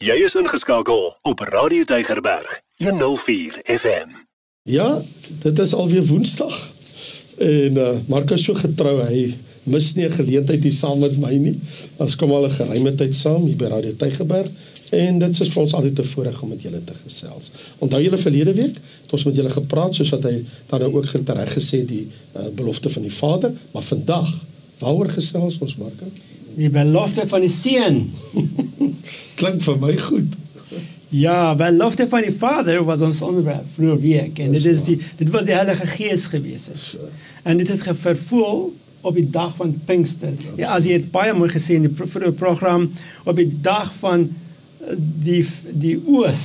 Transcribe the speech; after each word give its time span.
Jy 0.00 0.14
is 0.24 0.32
ingeskakel 0.32 1.10
op 1.28 1.42
Radio 1.44 1.84
Tygerberg 1.84 2.60
104 2.80 3.58
FM. 3.64 4.14
Ja, 4.62 5.02
dit 5.42 5.58
is 5.58 5.74
alweer 5.76 6.06
Woensdag. 6.08 6.54
En 7.36 7.76
uh 7.76 7.90
Markus 8.08 8.46
so 8.48 8.56
getrou, 8.56 8.94
hy 9.04 9.34
mis 9.68 9.90
nie 9.98 10.06
'n 10.08 10.16
geleentheid 10.16 10.62
hier 10.62 10.72
saam 10.72 11.04
met 11.04 11.18
my 11.20 11.34
nie. 11.36 11.52
Ons 11.96 12.16
kom 12.16 12.32
al 12.32 12.48
'n 12.48 12.56
geruime 12.56 12.94
tyd 12.94 13.14
saam 13.14 13.44
hier 13.44 13.56
by 13.56 13.68
Radio 13.68 13.92
Tygerberg 13.92 14.48
en 14.90 15.18
dit 15.18 15.40
is 15.40 15.52
vir 15.52 15.62
ons 15.62 15.74
altyd 15.74 15.98
'n 15.98 16.10
voorreg 16.14 16.42
om 16.42 16.48
met 16.48 16.62
julle 16.62 16.84
te 16.84 16.94
gesels. 17.04 17.52
Onthou 17.78 18.02
julle 18.02 18.18
verlede 18.18 18.54
week 18.54 18.80
het 19.02 19.12
ons 19.12 19.24
met 19.24 19.34
julle 19.34 19.50
gepraat 19.50 19.94
soos 19.94 20.10
wat 20.16 20.22
hy 20.22 20.44
dan 20.66 20.80
nou 20.80 20.94
ook 20.94 21.12
reg 21.12 21.52
gesê 21.52 21.84
die 21.84 22.08
uh, 22.36 22.48
belofte 22.54 22.88
van 22.88 23.02
die 23.02 23.12
Vader, 23.12 23.52
maar 23.72 23.82
vandag 23.82 24.32
waaroor 24.78 25.08
gesels 25.08 25.58
ons 25.60 25.76
Markus? 25.76 26.12
Die 26.56 26.70
belofte 26.72 27.26
van 27.28 27.44
die 27.44 27.52
Seun. 27.52 28.04
Klink 29.40 29.62
vir 29.64 29.80
my 29.80 29.94
goed. 29.98 30.36
Ja, 31.10 31.54
belofte 31.58 32.06
van 32.08 32.22
die 32.22 32.34
Vader 32.38 32.84
was 32.86 33.00
ons 33.02 33.22
onderwerp 33.26 33.66
vroeër 33.74 33.98
week 34.00 34.38
en 34.38 34.52
dit 34.54 34.66
is 34.70 34.84
die 34.86 34.98
dit 35.18 35.30
was 35.34 35.48
die 35.48 35.56
Heilige 35.56 35.88
Gees 35.90 36.28
gewees 36.30 36.68
het. 36.70 36.84
En 37.42 37.58
dit 37.58 37.68
het 37.68 37.82
vervul 37.98 38.68
op 39.00 39.16
die 39.16 39.26
dag 39.32 39.56
van 39.56 39.74
Pinkster. 39.88 40.36
Ja, 40.60 40.76
as 40.76 40.86
jy 40.86 41.00
het 41.00 41.08
baie 41.10 41.34
mooi 41.34 41.48
gesê 41.50 41.80
in 41.80 41.88
die 41.88 41.94
vroeë 41.96 42.30
program 42.38 42.86
op 43.24 43.40
die 43.40 43.48
dag 43.64 43.90
van 43.98 44.28
eh, 44.28 44.94
die 45.26 45.42
die 45.72 45.96
oes 46.06 46.44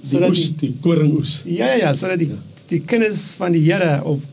sodat 0.00 0.32
die, 0.32 0.48
die 0.62 0.72
koringoes. 0.80 1.42
Ja 1.44 1.74
ja, 1.76 1.92
sodat 1.94 2.22
die 2.22 2.30
die 2.70 2.80
kinders 2.86 3.32
van 3.36 3.52
die 3.52 3.64
Here 3.66 4.00
of 4.04 4.24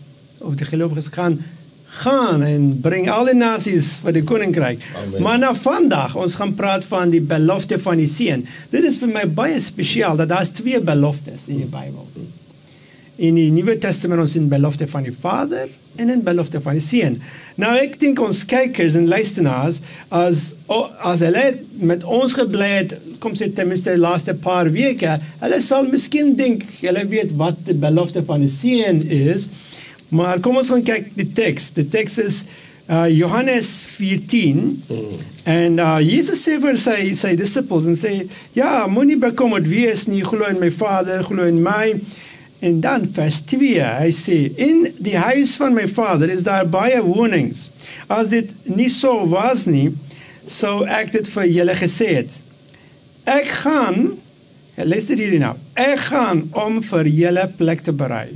of 0.45 0.55
die 0.55 0.69
gelowiges 0.69 1.09
kan 1.11 1.39
gaan 2.03 2.43
en 2.45 2.67
bring 2.83 3.09
al 3.11 3.29
die 3.29 3.37
nasies 3.37 3.97
vir 4.03 4.17
die 4.19 4.25
koninkryk. 4.27 4.83
Maar 5.23 5.39
nou 5.41 5.53
vandag 5.61 6.15
ons 6.19 6.37
gaan 6.39 6.53
praat 6.57 6.85
van 6.89 7.13
die 7.13 7.23
belofte 7.23 7.79
van 7.83 8.01
die 8.01 8.09
seun. 8.11 8.45
Dit 8.73 8.87
is 8.87 8.99
vir 9.01 9.13
my 9.13 9.25
baie 9.39 9.59
spesiaal 9.63 10.19
dat 10.19 10.31
daar's 10.33 10.53
twee 10.55 10.81
beloftes 10.81 11.49
in 11.53 11.63
die 11.63 11.71
Bybel. 11.71 12.05
In 13.17 13.37
die 13.39 13.49
Nuwe 13.51 13.77
Testament 13.81 14.21
ons 14.21 14.37
in 14.37 14.49
belofte 14.51 14.87
van 14.87 15.07
die 15.07 15.15
Vader 15.15 15.67
en 15.97 16.09
in 16.13 16.23
belofte 16.23 16.61
van 16.61 16.77
die 16.77 16.85
seun. 16.85 17.17
Nou 17.57 17.71
ek 17.79 17.97
dink 18.01 18.19
ons 18.21 18.43
kykers 18.45 18.97
en 18.99 19.07
luisteraars 19.09 19.81
as 20.13 20.43
as 20.69 21.23
hulle 21.25 21.45
met 21.81 22.03
ons 22.05 22.35
gebly 22.37 22.69
het 22.75 22.93
kom 23.21 23.33
sê 23.37 23.49
ten 23.53 23.69
minste 23.69 23.95
die 23.95 24.01
laaste 24.01 24.35
paar 24.37 24.69
weke, 24.73 25.17
hulle 25.41 25.61
sal 25.65 25.87
miskien 25.89 26.35
dink 26.37 26.67
hulle 26.81 27.05
weet 27.09 27.33
wat 27.39 27.63
die 27.65 27.77
belofte 27.81 28.21
van 28.27 28.45
die 28.45 28.51
seun 28.51 29.01
is. 29.01 29.47
Maar 30.09 30.39
kom 30.39 30.59
ons 30.59 30.69
gaan 30.71 30.85
kyk 30.87 31.11
die 31.17 31.27
teks. 31.35 31.71
Die 31.75 31.87
teks 31.91 32.17
is 32.23 32.39
uh 32.87 33.09
Johannes 33.11 33.67
14 33.97 34.61
mm. 34.87 35.15
en 35.51 35.73
uh 35.83 35.97
Jesus 35.99 36.45
sê 36.47 36.55
vir 36.63 36.77
sy 36.79 37.11
sy 37.19 37.33
disippels 37.35 37.89
en 37.91 37.97
sê 37.99 38.13
ja, 38.55 38.85
moenie 38.87 39.17
bekommerd 39.19 39.67
wees 39.67 40.05
nie, 40.07 40.21
glo 40.23 40.47
in 40.47 40.61
my 40.61 40.71
Vader, 40.71 41.25
glo 41.27 41.47
in 41.51 41.59
my. 41.63 41.97
En 42.63 42.79
dan 42.81 43.03
vers 43.13 43.41
2, 43.51 43.83
hy 43.99 44.13
sê 44.15 44.37
in 44.55 44.87
die 45.03 45.17
huis 45.19 45.57
van 45.59 45.75
my 45.75 45.83
Vader 45.91 46.31
is 46.33 46.47
daar 46.47 46.65
baie 46.71 47.03
wonings. 47.03 47.67
As 48.07 48.31
dit 48.31 48.49
nie 48.71 48.89
so 48.89 49.27
was 49.29 49.67
nie, 49.67 49.91
sou 50.47 50.87
ek 50.87 51.11
dit 51.13 51.27
vir 51.35 51.51
julle 51.51 51.75
gesê 51.77 52.13
het. 52.21 52.39
Ek 53.27 53.51
gaan 53.65 54.15
Luister 54.77 55.17
hierdie 55.17 55.41
nou. 55.41 55.55
Ek 55.73 55.97
gaan 56.11 56.43
om 56.53 56.83
vir 56.85 57.07
julle 57.09 57.47
plek 57.57 57.81
te 57.83 57.91
berei 57.97 58.29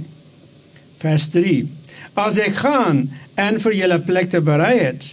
vers 1.02 1.28
3. 1.34 1.56
As 2.20 2.38
ek 2.42 2.62
gaan 2.62 3.06
en 3.40 3.60
vir 3.64 3.78
julle 3.78 4.00
plek 4.06 4.32
te 4.34 4.42
berei 4.44 4.76
het, 4.80 5.08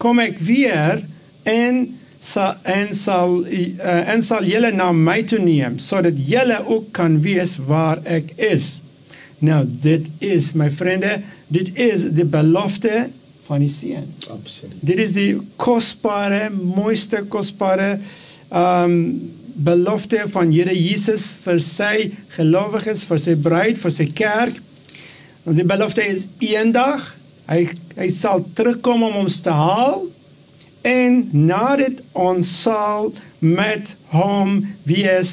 kom 0.00 0.20
ek 0.22 0.38
weer 0.42 1.02
en 1.48 1.86
sal 2.18 2.56
en 2.66 2.94
sal 2.98 3.36
uh, 3.46 4.10
en 4.10 4.22
sal 4.26 4.46
julle 4.46 4.72
na 4.74 4.90
my 4.94 5.20
toe 5.30 5.38
neem 5.38 5.76
sodat 5.82 6.18
julle 6.18 6.58
ook 6.66 6.90
kan 6.96 7.20
weet 7.22 7.58
waar 7.68 8.02
ek 8.04 8.32
is. 8.50 8.78
Nou 9.38 9.62
dit 9.66 10.06
is 10.24 10.50
my 10.58 10.66
vriende, 10.74 11.20
dit 11.46 11.70
is 11.78 12.08
die 12.14 12.26
belofte 12.26 13.06
van 13.46 13.62
die 13.62 13.72
seun. 13.72 14.08
Absoluut. 14.34 14.80
Dit 14.84 14.98
is 15.00 15.14
die 15.16 15.30
kosbare, 15.60 16.48
mooiste 16.50 17.22
kosbare 17.30 17.96
um 18.48 18.96
belofte 19.58 20.22
van 20.30 20.52
Here 20.54 20.70
Jesus 20.70 21.32
vir 21.42 21.58
sy 21.64 21.94
gelowiges, 22.36 23.02
vir 23.08 23.18
sy 23.18 23.34
bruid, 23.42 23.78
vir 23.82 23.94
sy 23.94 24.06
kerk 24.14 24.60
Want 25.48 25.60
die 25.62 25.68
belofte 25.68 26.02
is 26.04 26.26
eendag 26.44 27.06
hy 27.48 27.62
hy 27.96 28.06
sal 28.12 28.42
terugkom 28.52 29.06
om 29.06 29.14
ons 29.22 29.38
te 29.40 29.52
haal 29.56 30.02
en 30.90 31.14
nadat 31.32 32.02
ons 32.12 32.50
sal 32.66 33.08
met 33.40 33.94
hom 34.10 34.58
wees 34.84 35.30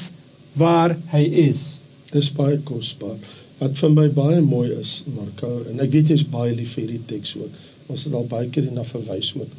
waar 0.56 0.94
hy 1.10 1.20
is. 1.42 1.66
Dis 2.14 2.30
baie 2.32 2.56
kosbaar. 2.64 3.18
Wat 3.58 3.76
vir 3.76 3.92
my 3.92 4.06
baie 4.16 4.40
mooi 4.40 4.70
is, 4.78 5.02
Marko, 5.18 5.50
en 5.68 5.84
ek 5.84 5.92
weet 5.98 6.14
jy's 6.14 6.24
baie 6.32 6.56
lief 6.56 6.72
vir 6.78 6.86
hierdie 6.86 7.02
teks 7.12 7.34
ook. 7.36 7.60
Ons 7.92 8.08
het 8.08 8.16
al 8.16 8.24
baie 8.32 8.48
keer 8.48 8.70
hierna 8.70 8.86
verwys 8.88 9.34
ook. 9.36 9.52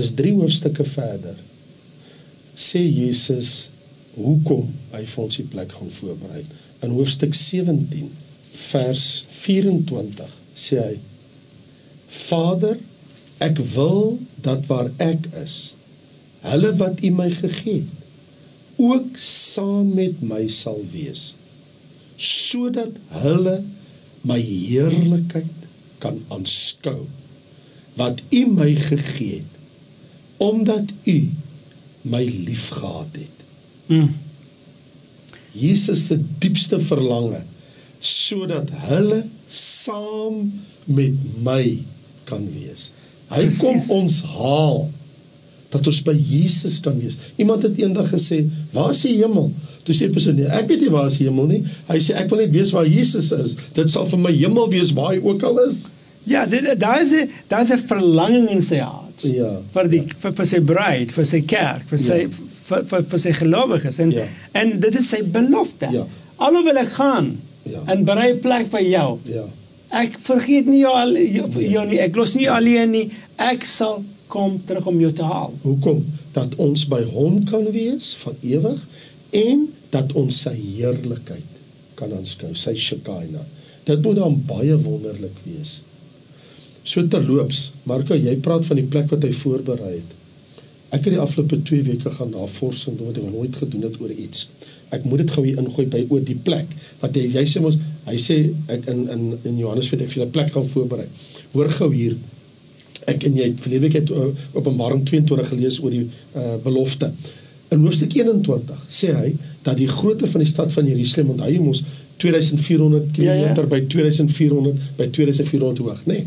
Is 0.00 0.14
3 0.16 0.32
hoofstukke 0.38 0.88
verder. 0.94 1.36
Sê 2.56 2.80
Jesus 2.80 3.52
hoekom 4.16 4.64
hy 4.96 5.04
vir 5.04 5.22
ons 5.28 5.38
die 5.42 5.48
plek 5.52 5.76
gaan 5.76 5.92
voorberei. 6.00 6.46
In 6.88 6.96
hoofstuk 6.96 7.36
17 7.36 8.08
vers 8.52 9.04
24 9.42 10.36
sê 10.64 10.80
hy 10.82 10.96
Vader 12.10 12.78
ek 13.46 13.60
wil 13.74 14.18
dat 14.44 14.66
waar 14.70 14.90
ek 15.02 15.28
is 15.42 15.58
hulle 16.44 16.72
wat 16.80 17.02
u 17.06 17.12
my 17.14 17.28
gegee 17.34 17.82
het 17.82 17.96
ook 18.80 19.16
saam 19.20 19.92
met 19.94 20.22
my 20.24 20.46
sal 20.56 20.80
wees 20.92 21.34
sodat 22.30 22.96
hulle 23.22 23.58
my 24.28 24.38
heerlikheid 24.40 25.68
kan 26.02 26.18
aanskou 26.32 27.00
wat 28.00 28.22
u 28.30 28.44
my 28.56 28.74
gegee 28.76 29.40
het 29.40 29.58
omdat 30.40 30.92
u 31.04 31.18
my 32.02 32.24
liefgehad 32.24 33.12
het. 33.12 33.38
Mm. 33.86 34.14
Jesus 35.52 36.06
se 36.06 36.20
diepste 36.38 36.80
verlange 36.80 37.42
sodat 38.00 38.70
hulle 38.88 39.22
saam 39.48 40.46
met 40.88 41.16
my 41.44 41.64
kan 42.24 42.46
wees. 42.54 42.90
Hy 43.30 43.44
Precies. 43.46 43.60
kom 43.60 44.00
ons 44.00 44.22
haal 44.34 44.88
dat 45.70 45.86
ons 45.86 46.00
by 46.02 46.16
Jesus 46.16 46.80
kan 46.82 46.96
wees. 46.98 47.18
Iemand 47.38 47.62
het 47.62 47.76
eendag 47.78 48.08
gesê, 48.10 48.42
"Waar 48.72 48.90
is 48.90 49.04
die 49.06 49.20
hemel?" 49.20 49.52
Toe 49.84 49.94
sê 49.94 50.08
die 50.08 50.16
persoon, 50.16 50.34
nee, 50.34 50.46
"Ek 50.46 50.66
weet 50.68 50.80
nie 50.80 50.90
waar 50.90 51.06
is 51.06 51.18
die 51.18 51.28
hemel 51.28 51.46
nie." 51.46 51.64
Hy 51.86 51.98
sê, 51.98 52.14
"Ek 52.14 52.28
wil 52.28 52.38
net 52.38 52.50
weet 52.50 52.70
waar 52.70 52.86
Jesus 52.86 53.32
is. 53.32 53.54
Dit 53.72 53.90
sal 53.90 54.04
vir 54.06 54.18
my 54.18 54.32
hemel 54.32 54.68
wees 54.68 54.92
waar 54.92 55.14
hy 55.14 55.20
ook 55.22 55.42
al 55.42 55.68
is." 55.68 55.90
Ja, 56.24 56.46
dit 56.46 56.80
daar 56.80 57.02
is 57.02 57.12
'n 57.12 57.30
daar 57.48 57.62
is 57.62 57.70
'n 57.70 57.78
verlanging 57.78 58.50
in 58.50 58.62
sy 58.62 58.78
hart. 58.78 59.06
Ja. 59.22 59.60
vir 59.72 59.88
die 59.88 60.00
ja. 60.00 60.14
vir, 60.22 60.32
vir 60.32 60.46
sy 60.46 60.60
bruid, 60.60 61.12
vir 61.12 61.26
sy 61.26 61.40
kerk, 61.40 61.84
vir 61.90 61.98
sy 61.98 62.18
ja. 62.24 62.28
vir, 62.70 62.84
vir 62.84 63.02
vir 63.02 63.18
sy 63.18 63.32
gelowiges 63.32 63.98
en 63.98 64.10
ja. 64.14 64.26
en 64.52 64.80
dit 64.80 64.98
is 65.00 65.08
sy 65.08 65.22
belofte. 65.22 65.90
Ja. 65.92 66.06
Alhoewel 66.36 66.80
ek 66.80 66.88
gaan, 66.88 67.34
Ja. 67.70 67.82
En 67.92 68.04
berei 68.08 68.34
plek 68.42 68.70
vir 68.72 68.86
jou. 68.86 69.08
Ja. 69.30 69.44
Ek 70.00 70.16
vergeet 70.22 70.68
nie 70.70 70.84
jou 70.84 70.94
al 70.94 71.16
jou, 71.18 71.48
jou 71.64 71.84
nie. 71.90 72.00
Ek 72.02 72.16
los 72.18 72.36
nie 72.38 72.48
alleen 72.50 72.92
nie. 72.94 73.06
Ek 73.40 73.66
sal 73.66 74.02
kom 74.30 74.60
terug 74.66 74.86
om 74.86 75.00
jou 75.02 75.10
te 75.14 75.26
haal. 75.26 75.54
Hoekom? 75.64 76.04
Dat 76.34 76.54
ons 76.62 76.86
by 76.90 77.02
hom 77.10 77.40
kan 77.48 77.66
wees 77.74 78.12
van 78.22 78.36
ewig 78.46 78.84
en 79.34 79.66
dat 79.90 80.12
ons 80.18 80.42
sy 80.46 80.54
heerlikheid 80.54 81.58
kan 81.98 82.12
aanskou, 82.14 82.52
sy 82.54 82.76
Shekinah. 82.78 83.46
Dit 83.88 84.02
moet 84.04 84.20
dan 84.20 84.38
baie 84.46 84.76
wonderlik 84.78 85.34
wees. 85.44 85.80
So 86.86 87.02
terloops, 87.10 87.70
Marko, 87.88 88.16
jy 88.16 88.36
praat 88.44 88.64
van 88.68 88.78
die 88.80 88.88
plek 88.88 89.10
wat 89.12 89.26
hy 89.26 89.32
voorberei 89.36 89.96
het. 89.98 90.16
Ek 90.90 91.04
het 91.04 91.12
die 91.14 91.22
afgelope 91.22 91.62
2 91.62 91.82
weke 91.86 92.10
gaan 92.10 92.30
navorsing 92.34 92.98
doen 92.98 93.10
wat 93.12 93.18
ek 93.22 93.30
nooit 93.30 93.56
gedoen 93.56 93.86
het 93.86 94.00
oor 94.00 94.10
iets 94.10 94.48
ek 94.94 95.06
moet 95.06 95.22
dit 95.22 95.32
gou 95.34 95.44
hier 95.46 95.58
ingooi 95.62 95.86
by 95.90 96.02
oor 96.10 96.22
die 96.26 96.36
plek 96.46 96.70
wat 97.00 97.16
jy 97.16 97.28
jy 97.30 97.44
sê 97.48 97.62
mos 97.62 97.78
hy 98.08 98.16
sê 98.18 98.38
ek 98.74 98.88
in 98.90 99.04
in 99.14 99.24
in 99.52 99.60
Johannes 99.62 99.90
vir 99.92 100.04
ek 100.06 100.12
vir 100.14 100.24
'n 100.26 100.34
plek 100.34 100.52
gaan 100.54 100.66
voorberei. 100.66 101.06
Hoor 101.52 101.70
gou 101.78 101.90
hier. 101.94 102.16
Ek 103.06 103.24
en 103.24 103.36
jy 103.36 103.46
het 103.52 103.60
verlede 103.60 103.82
week 103.86 103.96
het 104.00 104.10
uh, 104.10 104.26
Openbaring 104.54 105.04
22 105.06 105.48
gelees 105.48 105.78
oor 105.82 105.90
die 105.90 106.06
uh, 106.36 106.56
belofte. 106.64 107.10
In 107.70 107.86
hoofstuk 107.86 108.14
21 108.14 108.82
sê 108.90 109.14
hy 109.14 109.34
dat 109.62 109.76
die 109.76 109.88
grootte 109.88 110.26
van 110.26 110.42
die 110.42 110.50
stad 110.50 110.72
van 110.72 110.86
Jerusalem 110.86 111.30
onthou 111.30 111.50
jy 111.50 111.62
mos 111.62 111.84
2400 112.20 113.12
km 113.16 113.24
ja, 113.24 113.34
ja. 113.34 113.66
by 113.66 113.80
2400 113.86 114.74
by 114.98 115.06
2400 115.08 115.78
hoog, 115.78 116.02
nê. 116.06 116.18
Nee. 116.18 116.26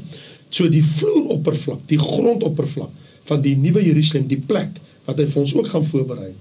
So 0.49 0.69
die 0.69 0.83
vloeroppervlak, 0.85 1.81
die 1.89 1.97
grondoppervlak 1.97 2.91
van 3.29 3.43
die 3.43 3.55
nuwe 3.59 3.83
Jerusalem, 3.83 4.27
die 4.27 4.41
plek 4.41 4.79
wat 5.07 5.19
hy 5.19 5.27
vir 5.29 5.41
ons 5.43 5.53
ook 5.55 5.69
gaan 5.71 5.85
voorberei. 5.87 6.31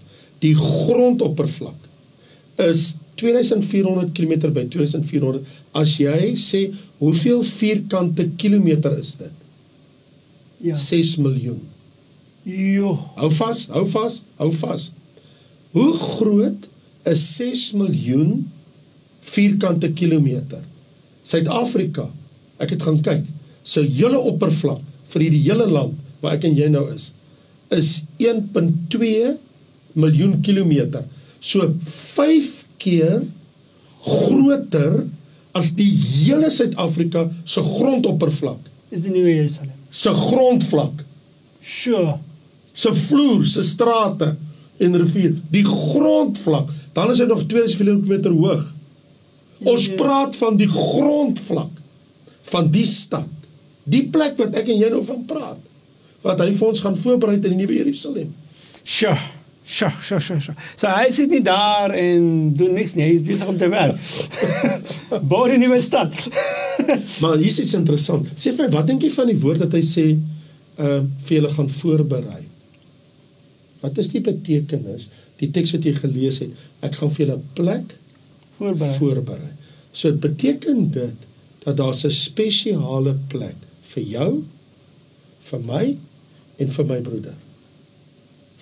Die 0.43 0.55
grondoppervlak 0.58 1.88
is 2.62 2.93
2400 3.20 4.12
km 4.17 4.50
by 4.55 4.64
2400 4.70 5.44
as 5.79 5.94
jy 6.00 6.32
sê 6.40 6.64
hoeveel 7.02 7.43
vierkante 7.46 8.29
kilometer 8.40 8.96
is 8.99 9.14
dit? 9.20 9.38
Ja. 10.62 10.76
6 10.79 11.17
miljoen. 11.23 11.61
Jo. 12.46 12.94
Hou 13.19 13.31
vas, 13.34 13.67
hou 13.75 13.84
vas, 13.90 14.20
hou 14.38 14.50
vas. 14.62 14.90
Hoe 15.75 15.93
groot 15.99 16.69
is 17.08 17.23
6 17.38 17.73
miljoen 17.79 18.44
vierkante 19.32 19.90
kilometer? 19.99 20.62
Suid-Afrika. 21.26 22.08
Ek 22.62 22.75
het 22.75 22.87
gaan 22.87 23.00
kyk. 23.02 23.26
Sy 23.62 23.84
hele 23.87 24.19
oppervlak 24.19 24.82
vir 25.12 25.26
hierdie 25.26 25.44
hele 25.46 25.69
land 25.70 26.01
waar 26.22 26.36
ek 26.38 26.46
en 26.48 26.56
jy 26.56 26.69
nou 26.72 26.86
is, 26.94 27.10
is 27.74 28.02
1.2 28.22 29.32
miljoen 29.98 30.38
kilometer. 30.44 31.04
So 31.42 31.66
5 31.84 32.52
keer 32.82 33.22
groter 34.02 35.02
as 35.56 35.72
die 35.76 35.90
hele 35.92 36.48
Suid-Afrika 36.52 37.26
se 37.44 37.60
grondoppervlak. 37.64 38.60
Is 38.92 39.04
die 39.04 39.12
Nuwe 39.12 39.34
Jerusalem. 39.34 39.76
Se 39.92 40.12
grondvlak, 40.16 41.02
Sure. 41.62 42.16
se 42.74 42.90
vloer, 42.96 43.44
se 43.46 43.62
strate 43.64 44.32
en 44.82 44.96
rivier, 44.98 45.34
die 45.52 45.64
grondvlak, 45.69 46.70
dan 46.96 47.10
is 47.12 47.19
dit 47.20 47.28
nog 47.28 47.44
2000 47.46 48.06
km 48.08 48.32
hoog. 48.32 48.64
Ons 49.64 49.86
Ja. 49.86 49.94
praat 49.94 50.36
van 50.36 50.56
die 50.56 50.66
grondvlak 50.69 51.70
van 52.42 52.70
die 52.70 52.84
stad. 52.84 53.28
Die 53.84 54.02
plek 54.08 54.36
wat 54.38 54.54
ek 54.54 54.69
en 54.69 54.78
jy 54.78 54.88
nou 54.90 55.04
van 55.04 55.24
praat. 55.26 55.58
Wat 56.22 56.40
hy 56.40 56.52
vir 56.52 56.69
ons 56.69 56.80
gaan 56.84 56.96
voorberei 56.96 57.34
in 57.36 57.42
die 57.42 57.54
nuwe 57.56 57.74
Jerusalem. 57.80 58.34
Sure. 58.84 59.19
Sure, 59.66 59.92
sure, 60.02 60.20
sure, 60.20 60.40
sure. 60.40 60.56
So 60.76 60.88
hy 60.90 61.10
sit 61.14 61.30
nie 61.30 61.40
daar 61.42 61.94
en 61.96 62.50
doen 62.58 62.74
niks 62.76 62.94
nie. 62.94 63.04
Hy 63.06 63.14
is 63.20 63.22
besig 63.26 63.48
om 63.48 63.58
te 63.58 63.69
werk. 63.72 63.96
Bou 65.30 65.46
die 65.48 65.58
nuwe 65.62 65.80
stad. 65.80 66.12
Maar 67.22 67.36
hier 67.38 67.46
is 67.52 67.60
iets 67.62 67.74
interessant. 67.78 68.26
Sê 68.36 68.50
vir 68.52 68.66
my, 68.66 68.70
wat 68.74 68.86
dink 68.88 69.04
jy 69.06 69.10
van 69.14 69.28
die 69.30 69.38
woord 69.38 69.60
dat 69.62 69.72
hy 69.76 69.82
sê 69.86 70.04
uh 70.82 70.98
vir 71.26 71.36
julle 71.36 71.50
gaan 71.54 71.69
voorberei? 71.70 72.40
Wat 73.82 73.98
is 74.02 74.08
die 74.12 74.20
betekenis? 74.24 75.10
Die 75.40 75.48
teks 75.54 75.72
wat 75.76 75.86
jy 75.86 75.92
gelees 76.00 76.40
het, 76.42 76.50
ek 76.82 76.96
gaan 76.98 77.12
vir 77.14 77.24
julle 77.26 77.36
'n 77.38 77.44
plek 77.58 77.94
Voorberei. 78.58 78.96
voorberei. 78.98 79.52
So 79.92 80.10
dit 80.10 80.20
beteken 80.20 80.90
dit 80.90 81.14
dat 81.64 81.76
daar 81.76 81.94
'n 81.94 82.10
spesiale 82.10 83.14
plek 83.28 83.56
vir 83.94 84.02
jou, 84.02 84.30
vir 85.50 85.60
my 85.60 85.96
en 86.58 86.69
vir 86.69 86.84
my 86.84 87.00
broeder. 87.00 87.34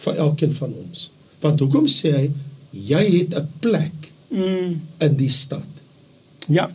Vir 0.05 0.15
elkeen 0.27 0.53
van 0.53 0.75
ons. 0.85 1.11
Want 1.41 1.61
hoekom 1.61 1.87
sê 1.91 2.13
hy 2.17 2.31
jy 2.73 3.05
het 3.19 3.35
'n 3.35 3.49
plek 3.61 3.93
Mm. 4.31 4.81
in 5.01 5.17
die 5.17 5.29
stad? 5.31 5.67
Ja. 6.49 6.71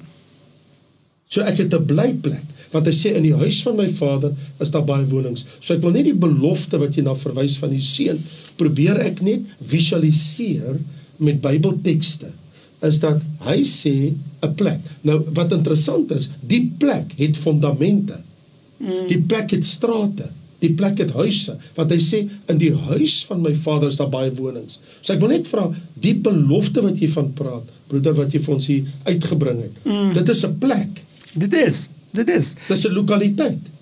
So 1.28 1.42
ek 1.42 1.58
het 1.58 1.74
'n 1.74 1.86
blyplek 1.86 2.44
want 2.72 2.86
hy 2.86 2.92
sê 2.92 3.16
in 3.16 3.24
die 3.24 3.36
huis 3.36 3.62
van 3.64 3.76
my 3.76 3.88
vader 3.90 4.34
is 4.60 4.72
daar 4.72 4.84
baie 4.84 5.06
wonings. 5.08 5.46
So 5.60 5.74
ek 5.74 5.82
wil 5.82 5.92
net 5.92 6.04
die 6.06 6.14
belofte 6.16 6.78
wat 6.78 6.96
jy 6.96 7.04
na 7.04 7.16
verwys 7.16 7.58
van 7.58 7.70
die 7.70 7.82
seun 7.82 8.20
probeer 8.60 9.00
ek 9.00 9.22
net 9.22 9.42
visualiseer 9.62 10.80
met 11.18 11.42
Bybeltekste 11.42 12.32
is 12.86 13.00
dat 13.00 13.22
hy 13.48 13.62
sê 13.64 14.14
'n 14.44 14.54
plek. 14.56 14.80
Nou 15.02 15.24
wat 15.34 15.52
interessant 15.52 16.12
is, 16.12 16.30
die 16.42 16.72
plek 16.78 17.14
het 17.18 17.38
fondamente. 17.38 18.18
Mm. 18.78 19.08
Die 19.08 19.22
plek 19.22 19.52
het 19.52 19.66
strate, 19.66 20.30
die 20.66 20.74
plek 20.78 21.00
het 21.04 21.14
huise, 21.16 21.56
want 21.78 21.94
hy 21.94 22.00
sê 22.04 22.24
in 22.52 22.60
die 22.62 22.74
huis 22.90 23.22
van 23.30 23.42
my 23.46 23.54
vader 23.66 23.92
is 23.92 24.00
daar 24.02 24.12
baie 24.14 24.34
wonings. 24.36 24.80
So 25.02 25.14
ek 25.16 25.22
wil 25.24 25.34
net 25.36 25.48
vra, 25.50 25.70
die 26.02 26.16
belofte 26.28 26.84
wat 26.86 27.00
jy 27.02 27.10
van 27.14 27.32
praat, 27.38 27.72
broeder 27.90 28.18
wat 28.18 28.34
jy 28.34 28.42
vir 28.46 28.56
ons 28.58 28.70
hier 28.72 28.92
uitgebring 29.08 29.62
het. 29.68 29.82
Mm. 29.86 30.14
Dit 30.18 30.30
is 30.34 30.46
'n 30.46 30.58
plek. 30.60 31.02
Dit 31.34 31.54
is. 31.54 31.88
Dit 32.12 32.30
is. 32.30 32.56
Dis 32.68 32.86
'n 32.86 32.94
lokaliteit. 32.94 33.74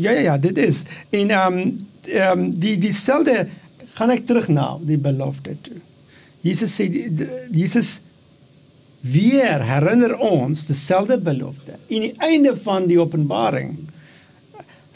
Ja 0.00 0.10
ja 0.10 0.20
ja, 0.20 0.38
dit 0.38 0.58
is. 0.58 0.84
En 1.10 1.30
ehm 1.30 1.58
um, 1.58 1.78
ehm 2.04 2.38
um, 2.38 2.50
die 2.58 2.78
dieselfde 2.78 3.48
gaan 3.94 4.10
ek 4.10 4.26
terug 4.26 4.48
na 4.48 4.78
die 4.80 4.98
belofte 4.98 5.56
toe. 5.60 5.80
Jesus 6.40 6.74
sê 6.74 6.88
die, 6.90 7.06
die, 7.14 7.28
Jesus 7.50 8.00
weer 9.02 9.62
herinner 9.66 10.14
ons 10.18 10.66
dieselfde 10.66 11.18
belofte 11.18 11.76
in 11.88 12.06
die 12.06 12.14
einde 12.22 12.56
van 12.56 12.86
die 12.86 12.98
Openbaring. 13.00 13.76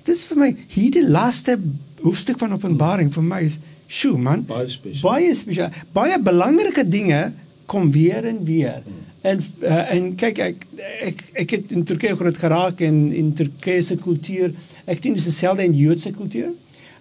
Dis 0.06 0.24
vir 0.28 0.38
my 0.38 0.50
hier 0.72 0.92
die 0.94 1.06
laaste 1.06 1.56
hoofstuk 2.02 2.38
van 2.38 2.54
Openbaring 2.54 3.10
vir 3.14 3.26
my 3.26 3.40
is 3.46 3.58
sjoe 3.90 4.18
man. 4.18 4.44
Baie 4.46 4.68
spesiaal. 4.70 5.02
Baie 5.02 5.34
spesiaal. 5.34 5.74
Baie 5.94 6.18
belangrike 6.22 6.86
dinge 6.86 7.32
kom 7.66 7.90
weer 7.94 8.26
en 8.26 8.44
weer. 8.46 8.82
En 9.26 9.42
uh, 9.62 9.82
en 9.94 10.12
kyk 10.18 10.38
ek 10.44 10.64
ek 11.08 11.24
ek 11.42 11.56
het 11.56 11.74
in 11.74 11.84
Turkye 11.88 12.14
groot 12.18 12.38
geraak 12.38 12.82
en 12.86 13.00
in 13.14 13.32
Turkye 13.34 13.82
se 13.82 13.98
kultuur, 13.98 14.54
ek 14.86 15.02
dink 15.02 15.18
dis 15.18 15.26
dieselfde 15.30 15.66
in 15.66 15.74
Joodse 15.74 16.14
kultuur. 16.14 16.54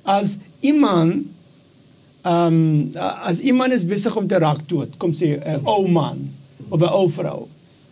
As 0.03 0.37
iemand 0.65 1.31
ehm 2.25 2.55
um, 2.57 3.03
as 3.29 3.43
iemand 3.45 3.75
is 3.75 3.85
besig 3.85 4.15
om 4.17 4.25
te 4.27 4.39
raak 4.41 4.63
dood, 4.69 4.97
kom 4.97 5.13
sê 5.13 5.35
'n 5.37 5.61
ou 5.69 5.85
man 5.85 6.25
of 6.69 6.81
'n 6.81 6.89
ou 6.89 7.09
vrou. 7.09 7.45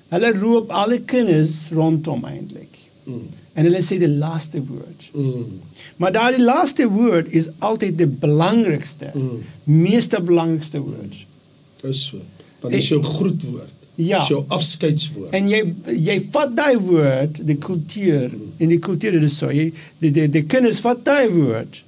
Hulle 0.10 0.31
roep 0.39 0.74
alle 0.74 1.01
kinders 1.06 1.69
rondom 1.69 2.25
eintlik. 2.25 2.74
Mm. 3.06 3.43
En 3.54 3.68
hulle 3.68 3.82
sê 3.86 4.00
die 4.02 4.10
laaste 4.10 4.62
woord. 4.66 5.10
Mm. 5.14 5.60
Maar 6.02 6.12
daardie 6.16 6.42
laaste 6.44 6.88
woord 6.90 7.28
is 7.30 7.50
altyd 7.60 7.98
die 7.98 8.08
belangrikste, 8.08 9.12
Mm. 9.14 9.44
meeste 9.64 10.22
belangrikste 10.22 10.80
woord. 10.82 11.16
Is 11.84 12.06
so. 12.08 12.18
Want 12.62 12.74
dis 12.74 12.88
jou 12.88 13.04
groetwoord. 13.04 13.70
Ja. 13.96 14.20
Dis 14.20 14.28
jou 14.34 14.44
afskeidswoord. 14.48 15.30
En 15.38 15.48
jy 15.52 15.60
jy 15.86 16.16
vat 16.34 16.56
daai 16.58 16.78
woord, 16.82 17.38
die 17.46 17.58
kultuur, 17.62 18.32
en 18.58 18.68
die 18.74 18.80
kultuur 18.82 19.20
is 19.24 19.38
so, 19.38 19.52
jy 19.54 19.68
die 20.02 20.12
die, 20.12 20.28
die 20.34 20.44
kinders 20.50 20.80
vat 20.82 21.04
daai 21.06 21.30
woord 21.30 21.84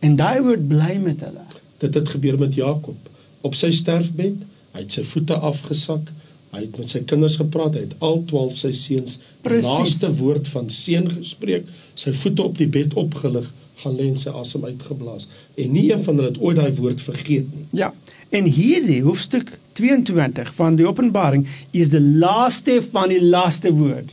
en 0.00 0.16
daai 0.16 0.40
woord 0.40 0.68
bly 0.70 0.94
met 1.02 1.20
hulle. 1.26 1.44
Dit 1.82 1.94
het 1.94 2.08
gebeur 2.08 2.38
met 2.38 2.54
Jakob 2.54 2.96
op 3.44 3.54
sy 3.54 3.70
sterfbed. 3.76 4.40
Hy 4.72 4.80
het 4.84 4.92
sy 4.92 5.02
voete 5.02 5.34
afgesak. 5.34 6.08
Hy 6.50 6.62
het 6.64 6.78
met 6.80 6.88
sy 6.88 7.02
kinders 7.08 7.36
gepraat. 7.40 7.76
Hy 7.76 7.84
het 7.86 7.94
al 8.04 8.22
12 8.30 8.56
sy 8.56 8.72
seuns 8.76 9.18
die 9.44 9.60
laaste 9.64 10.10
woord 10.20 10.48
van 10.48 10.70
seën 10.72 11.08
gespreek. 11.12 11.68
Sy 11.98 12.14
voete 12.16 12.46
op 12.46 12.58
die 12.58 12.68
bed 12.72 12.96
opgelig, 13.00 13.48
gaan 13.82 13.96
lê 13.98 14.08
en 14.10 14.18
sy 14.18 14.32
asem 14.34 14.64
uitgeblaas. 14.64 15.28
En 15.60 15.72
nie 15.74 15.88
een 15.90 16.02
van 16.04 16.18
hulle 16.18 16.32
het 16.32 16.40
ooit 16.42 16.58
daai 16.58 16.72
woord 16.80 17.02
vergeet 17.04 17.50
nie. 17.54 17.66
Ja. 17.82 17.92
En 18.34 18.48
hierdie 18.50 19.00
hoofstuk 19.04 19.54
22 19.78 20.50
van 20.56 20.76
die 20.76 20.86
Openbaring 20.88 21.46
is 21.70 21.92
die 21.92 22.02
laaste 22.02 22.80
van 22.92 23.12
die 23.12 23.22
laaste 23.22 23.72
woord 23.72 24.10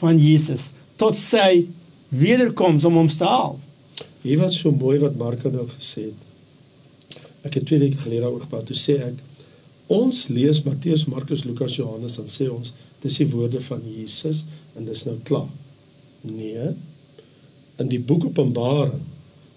van 0.00 0.18
Jesus 0.20 0.72
tot 1.00 1.16
sy 1.18 1.66
wederkoms 2.14 2.84
om 2.84 2.98
ons 3.04 3.16
te 3.18 3.28
haal. 3.28 3.56
Hier 4.24 4.40
wat 4.40 4.52
so 4.56 4.72
mooi 4.72 4.98
wat 5.02 5.16
Marko 5.20 5.52
nou 5.52 5.66
gesê 5.70 6.08
het. 6.08 7.22
Ek 7.44 7.58
het 7.58 7.66
twee 7.68 7.80
weke 7.82 8.00
gelede 8.02 8.24
daaroor 8.24 8.44
gepraat. 8.46 8.66
Toe 8.68 8.78
sê 8.78 8.98
ek 9.04 9.20
ons 9.92 10.28
lees 10.28 10.62
Matteus, 10.64 11.04
Markus, 11.10 11.44
Lukas, 11.44 11.76
Johannes 11.76 12.18
en 12.18 12.28
sê 12.30 12.48
ons 12.50 12.72
dis 13.04 13.16
die 13.20 13.26
woorde 13.28 13.60
van 13.60 13.82
Jesus 13.84 14.44
en 14.78 14.86
dis 14.88 15.04
nou 15.04 15.16
klaar. 15.28 15.50
Nee. 16.24 16.70
In 17.82 17.90
die 17.90 18.00
boek 18.00 18.24
Openbaring 18.30 19.02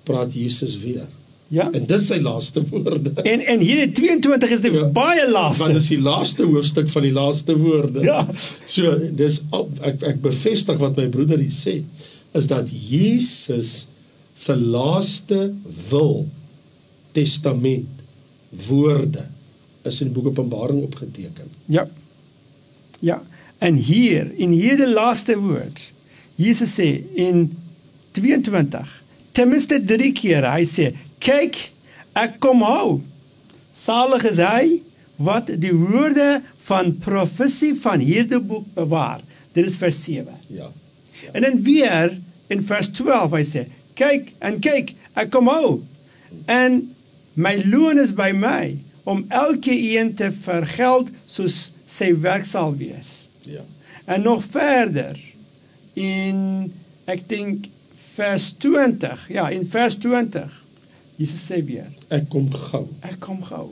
praat 0.08 0.34
Jesus 0.36 0.76
weer. 0.84 1.06
Ja. 1.48 1.70
En 1.72 1.86
dis 1.88 2.08
sy 2.10 2.18
laaste 2.20 2.60
woorde. 2.68 3.14
En 3.24 3.40
en 3.54 3.62
hierdie 3.64 3.92
22 3.96 4.52
is 4.58 4.62
die 4.66 4.72
Ja. 4.74 4.88
baie 4.92 5.30
laaste. 5.32 5.64
Want 5.64 5.78
dis 5.80 5.88
die 5.94 6.02
laaste 6.02 6.44
hoofstuk 6.44 6.90
van 6.92 7.02
die 7.08 7.14
laaste 7.16 7.56
woorde. 7.58 8.04
Ja. 8.04 8.26
So 8.66 8.98
dis 9.16 9.42
ek 9.82 10.04
ek 10.04 10.20
bevestig 10.22 10.78
wat 10.84 10.98
my 11.00 11.08
broeder 11.14 11.40
hier 11.40 11.56
sê 11.56 11.78
is 12.36 12.48
dat 12.52 12.68
Jesus 12.70 13.88
se 14.38 14.56
laaste 14.60 15.54
wil 15.90 16.28
testament 17.16 18.04
woorde 18.68 19.24
is 19.88 20.02
in 20.04 20.12
die 20.12 20.16
boek 20.16 20.32
Openbaring 20.34 20.84
opgeteken. 20.84 21.52
Ja. 21.66 21.88
Ja. 23.00 23.22
En 23.58 23.76
hier 23.76 24.30
in 24.38 24.54
hierdie 24.54 24.90
laaste 24.90 25.38
woord 25.40 25.82
Jesus 26.38 26.76
sê 26.78 26.92
in 27.18 27.48
22 28.14 28.86
ten 29.34 29.50
minste 29.50 29.80
3 29.82 30.12
keer 30.18 30.46
hy 30.46 30.66
sê 30.70 30.92
kyk 31.24 31.58
ek 32.18 32.38
kom 32.42 32.62
hou. 32.66 33.00
Salig 33.78 34.26
is 34.30 34.42
hy 34.42 34.80
wat 35.22 35.50
die 35.62 35.74
woorde 35.74 36.42
van 36.68 36.94
profesie 37.02 37.74
van 37.82 38.02
hierdie 38.04 38.42
boek 38.42 38.68
bewaar. 38.76 39.24
Dit 39.54 39.70
is 39.70 39.78
vers 39.82 39.98
7. 40.04 40.34
Ja. 40.54 40.70
En 41.34 41.46
dan 41.46 41.62
weer 41.66 42.14
in 42.54 42.62
vers 42.66 42.90
12 42.98 43.34
hy 43.38 43.44
sê 43.46 43.66
kyk 43.98 44.30
en 44.46 44.60
kyk 44.62 44.94
ek 45.18 45.32
kom 45.34 45.50
hou. 45.50 45.80
En 46.46 46.84
my 47.34 47.56
loon 47.66 48.02
is 48.02 48.14
by 48.18 48.30
my 48.34 48.78
om 49.08 49.24
elke 49.32 49.72
een 49.72 50.14
te 50.20 50.32
vergeld 50.36 51.10
soos 51.26 51.72
sy 51.88 52.12
werk 52.20 52.46
sal 52.46 52.74
wees. 52.76 53.28
Ja. 53.48 53.64
En 54.06 54.22
nog 54.28 54.44
verder 54.52 55.16
in 55.96 56.40
ek 57.08 57.24
dink 57.32 57.70
vers 58.18 58.50
20. 58.60 59.28
Ja, 59.32 59.48
in 59.54 59.64
vers 59.72 59.96
20. 60.04 60.52
Jesus 61.16 61.46
sê 61.48 61.62
weer, 61.66 61.88
Ek 62.14 62.28
kom 62.30 62.50
gou. 62.52 62.84
ek 63.08 63.20
kom 63.24 63.40
gou. 63.48 63.70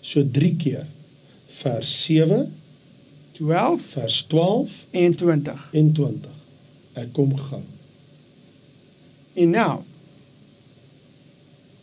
So 0.00 0.22
3 0.32 0.52
keer. 0.60 0.84
Vers 1.56 1.90
7, 2.04 2.44
12 3.38 3.86
vers 3.94 4.18
12 4.28 4.74
en 4.90 5.16
20. 5.16 5.64
en 5.72 5.92
20. 5.92 6.36
Ek 7.00 7.12
kom 7.16 7.32
gou. 7.36 7.62
En 9.36 9.50
nou 9.56 9.72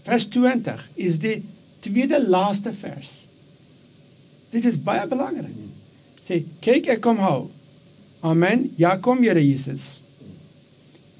vers 0.03 0.25
20 0.27 0.85
is 0.99 1.19
die 1.23 1.39
tweede 1.83 2.21
laaste 2.27 2.73
vers. 2.73 3.11
Dit 4.53 4.65
is 4.69 4.79
baie 4.79 5.05
belangrik. 5.09 5.57
Sê 6.23 6.43
kyk 6.63 6.87
ek 6.95 7.03
kom 7.03 7.19
hou. 7.23 7.49
Amen. 8.23 8.69
Ja 8.79 8.95
kom 9.03 9.23
Here 9.25 9.41
Jesus. 9.43 10.01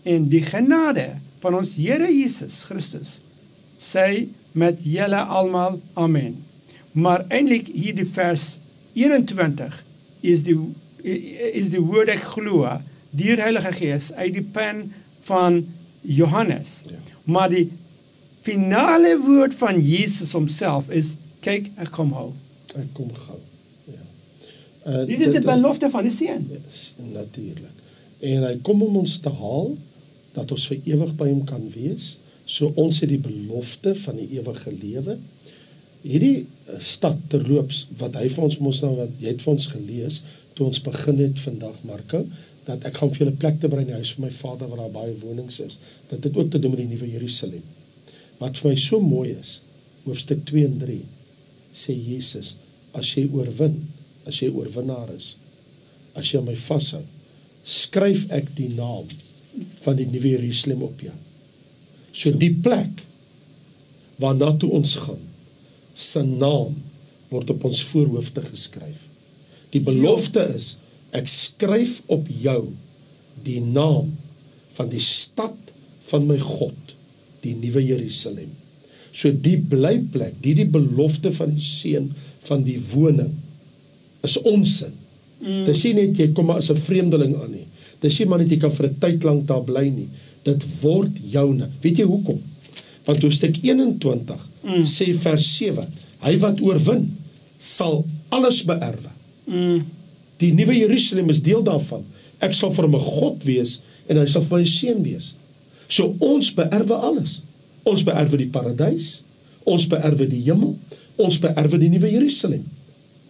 En 0.08 0.30
die 0.32 0.44
genade 0.46 1.10
van 1.44 1.58
ons 1.60 1.76
Here 1.76 2.08
Jesus 2.08 2.64
Christus 2.70 3.20
sê 3.84 4.30
met 4.56 4.80
julle 4.88 5.20
almal 5.20 5.82
amen. 6.00 6.38
Maar 6.94 7.26
eintlik 7.34 7.68
hier 7.74 7.96
die 7.98 8.08
vers 8.08 8.60
21 8.96 9.76
is 10.22 10.46
die 10.48 10.56
is 11.04 11.74
die 11.74 11.82
woord 11.84 12.14
ek 12.14 12.22
glo 12.38 12.70
deur 13.12 13.42
Heilige 13.44 13.74
Gees 13.76 14.12
uit 14.16 14.38
die 14.38 14.46
pen 14.56 14.86
van 15.28 15.60
Johannes. 16.02 16.84
Ja. 16.88 17.00
Maar 17.28 17.50
die 17.52 17.66
finale 18.44 19.16
woord 19.24 19.56
van 19.56 19.80
Jesus 19.80 20.34
homself 20.36 20.90
is 20.92 21.16
kyk 21.44 21.70
ek 21.82 21.92
kom 21.96 22.12
hou. 22.16 22.32
Ek 22.80 22.90
kom 22.98 23.12
gou. 23.16 23.40
Ja. 23.92 24.04
Uh, 24.84 25.04
dit 25.08 25.20
is 25.20 25.34
die 25.38 25.46
belofte 25.46 25.90
van 25.94 26.08
die 26.08 26.14
seun. 26.14 26.46
Yes, 26.52 26.94
natuurlik. 27.00 27.82
En 28.24 28.46
hy 28.48 28.54
kom 28.64 28.84
om 28.86 29.02
ons 29.04 29.18
te 29.24 29.32
haal 29.32 29.74
dat 30.34 30.52
ons 30.52 30.68
vir 30.72 30.94
ewig 30.96 31.12
by 31.20 31.30
hom 31.30 31.44
kan 31.48 31.64
wees. 31.76 32.16
So 32.46 32.72
ons 32.80 33.00
het 33.04 33.12
die 33.12 33.22
belofte 33.22 33.94
van 34.04 34.20
die 34.20 34.30
ewige 34.40 34.74
lewe. 34.76 35.18
Hierdie 36.04 36.44
eh, 36.44 36.80
stad 36.84 37.20
terloops 37.32 37.86
wat 38.00 38.18
hy 38.20 38.28
vir 38.32 38.48
ons 38.48 38.60
mos 38.64 38.82
nou 38.84 38.96
wat 38.98 39.14
jy 39.22 39.32
het 39.32 39.44
vir 39.44 39.54
ons 39.54 39.70
gelees 39.72 40.24
toe 40.54 40.68
ons 40.68 40.84
begin 40.86 41.22
het 41.24 41.40
vandag 41.42 41.80
Marko 41.88 42.20
dat 42.68 42.84
ek 42.88 43.00
gaan 43.00 43.12
vir 43.12 43.24
julle 43.24 43.40
plek 43.40 43.56
te 43.60 43.70
bring 43.72 43.88
in 43.88 43.94
die 43.94 44.02
huis 44.02 44.12
van 44.16 44.28
my 44.28 44.34
Vader 44.36 44.70
waar 44.72 44.84
daar 44.86 44.98
baie 45.00 45.16
wonings 45.24 45.60
is. 45.64 45.80
Dat 46.12 46.22
dit 46.24 46.36
ook 46.36 46.52
te 46.52 46.60
doen 46.60 46.76
met 46.76 46.84
die 46.84 46.92
nuwe 46.92 47.10
Jerusalem. 47.12 47.64
Wat 48.44 48.60
vir 48.60 48.74
my 48.74 48.80
so 48.80 49.00
mooi 49.00 49.32
is, 49.32 49.62
hoofstuk 50.04 50.44
2 50.50 50.68
en 50.68 50.80
3 50.82 51.00
sê 51.74 51.96
Jesus, 51.96 52.58
as 52.94 53.14
jy 53.16 53.24
oorwin, 53.32 53.78
as 54.28 54.42
jy 54.44 54.50
oorwinnaar 54.52 55.14
is, 55.16 55.38
as 56.20 56.34
jy 56.34 56.42
my 56.44 56.56
vashou, 56.60 57.02
skryf 57.64 58.28
ek 58.36 58.52
die 58.58 58.70
naam 58.76 59.08
van 59.86 59.96
die 59.98 60.10
nuwe 60.12 60.36
Jerusalem 60.36 60.84
op 60.86 61.00
jou. 61.06 61.16
So 62.12 62.36
die 62.36 62.52
plek 62.52 63.00
waarna 64.22 64.52
toe 64.60 64.74
ons 64.76 64.98
gaan, 65.02 65.22
se 65.96 66.22
naam 66.26 66.76
word 67.32 67.56
op 67.56 67.64
ons 67.70 67.82
voorhoofde 67.94 68.44
geskryf. 68.46 69.00
Die 69.74 69.82
belofte 69.82 70.44
is 70.54 70.76
ek 71.16 71.30
skryf 71.32 72.02
op 72.12 72.28
jou 72.28 72.68
die 73.46 73.62
naam 73.64 74.12
van 74.76 74.90
die 74.92 75.02
stad 75.02 75.58
van 76.10 76.28
my 76.30 76.38
God, 76.42 76.78
die 77.44 77.56
nuwe 77.60 77.84
Jerusalem. 77.84 78.50
So 79.14 79.30
die 79.32 79.58
blyplek, 79.58 80.40
die 80.42 80.56
die 80.58 80.70
belofte 80.70 81.32
van 81.36 81.54
die 81.54 81.64
seun 81.64 82.10
van 82.48 82.64
die 82.66 82.80
woning 82.92 83.32
is 84.26 84.38
ons 84.42 84.80
sin. 84.82 84.96
Mm. 85.44 85.66
Dis 85.68 85.84
nie 85.88 85.94
net 86.00 86.20
jy 86.20 86.30
kom 86.36 86.48
maar 86.50 86.62
as 86.64 86.72
'n 86.72 86.80
vreemdeling 86.80 87.36
aan 87.36 87.52
nie. 87.52 87.68
Dis 88.02 88.20
nie 88.20 88.28
maar 88.28 88.40
net 88.40 88.50
jy 88.50 88.60
kan 88.60 88.72
vir 88.72 88.88
'n 88.88 89.00
tyd 89.00 89.24
lank 89.24 89.46
daar 89.48 89.64
bly 89.64 89.88
nie. 89.90 90.08
Dit 90.44 90.64
word 90.82 91.12
joune. 91.32 91.70
Weet 91.82 91.98
jy 91.98 92.06
hoekom? 92.06 92.40
Want 93.06 93.22
hoofstuk 93.22 93.58
21 93.62 94.50
mm. 94.64 94.84
sê 94.84 95.14
vers 95.14 95.58
7, 95.58 95.88
hy 96.24 96.38
wat 96.40 96.62
oorwin 96.62 97.18
sal 97.60 98.06
alles 98.30 98.64
beerwe. 98.64 99.12
Mm. 99.46 99.84
Die 100.38 100.54
nuwe 100.54 100.76
Jerusalem 100.76 101.30
is 101.30 101.42
deel 101.42 101.64
daarvan. 101.64 102.04
Ek 102.40 102.54
sal 102.54 102.72
vir 102.74 102.88
hom 102.88 102.96
'n 102.96 103.00
God 103.00 103.44
wees 103.44 103.82
en 104.08 104.18
hy 104.18 104.26
sal 104.26 104.42
vir 104.42 104.60
my 104.60 104.66
seun 104.66 105.04
wees. 105.04 105.34
So 105.88 106.16
ons 106.20 106.54
beerwe 106.54 106.96
alles. 106.96 107.42
Ons 107.84 108.04
beerwe 108.08 108.38
die 108.38 108.52
paradys, 108.52 109.22
ons 109.68 109.88
beerwe 109.92 110.28
die 110.30 110.42
hemel, 110.46 110.78
ons 111.20 111.40
beerwe 111.44 111.80
die 111.82 111.92
nuwe 111.92 112.12
Jerusalem. 112.12 112.64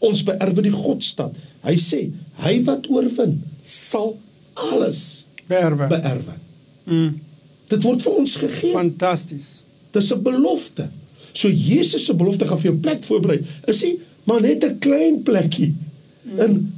Ons 0.04 0.24
beerwe 0.28 0.66
die 0.66 0.74
Godstad. 0.74 1.36
Hy 1.64 1.76
sê, 1.80 2.02
hy 2.44 2.56
wat 2.68 2.90
oorwin 2.92 3.40
sal 3.64 4.14
alles 4.72 5.26
beerwe. 5.48 5.88
beerwe. 5.90 6.36
Mm. 6.86 7.14
Dit 7.72 7.86
word 7.88 8.04
vir 8.06 8.20
ons 8.20 8.36
gegee. 8.42 8.74
Fantasties. 8.76 9.48
Dis 9.96 10.12
'n 10.14 10.22
belofte. 10.22 10.90
So 11.34 11.50
Jesus 11.50 12.06
se 12.06 12.14
belofte 12.14 12.48
gaan 12.48 12.60
vir 12.60 12.72
jou 12.72 12.80
plek 12.80 13.04
voorberei. 13.04 13.40
Is 13.68 13.82
nie 13.84 14.00
maar 14.24 14.42
net 14.42 14.64
'n 14.64 14.78
klein 14.80 15.22
plekkie. 15.24 15.74
In 16.38 16.74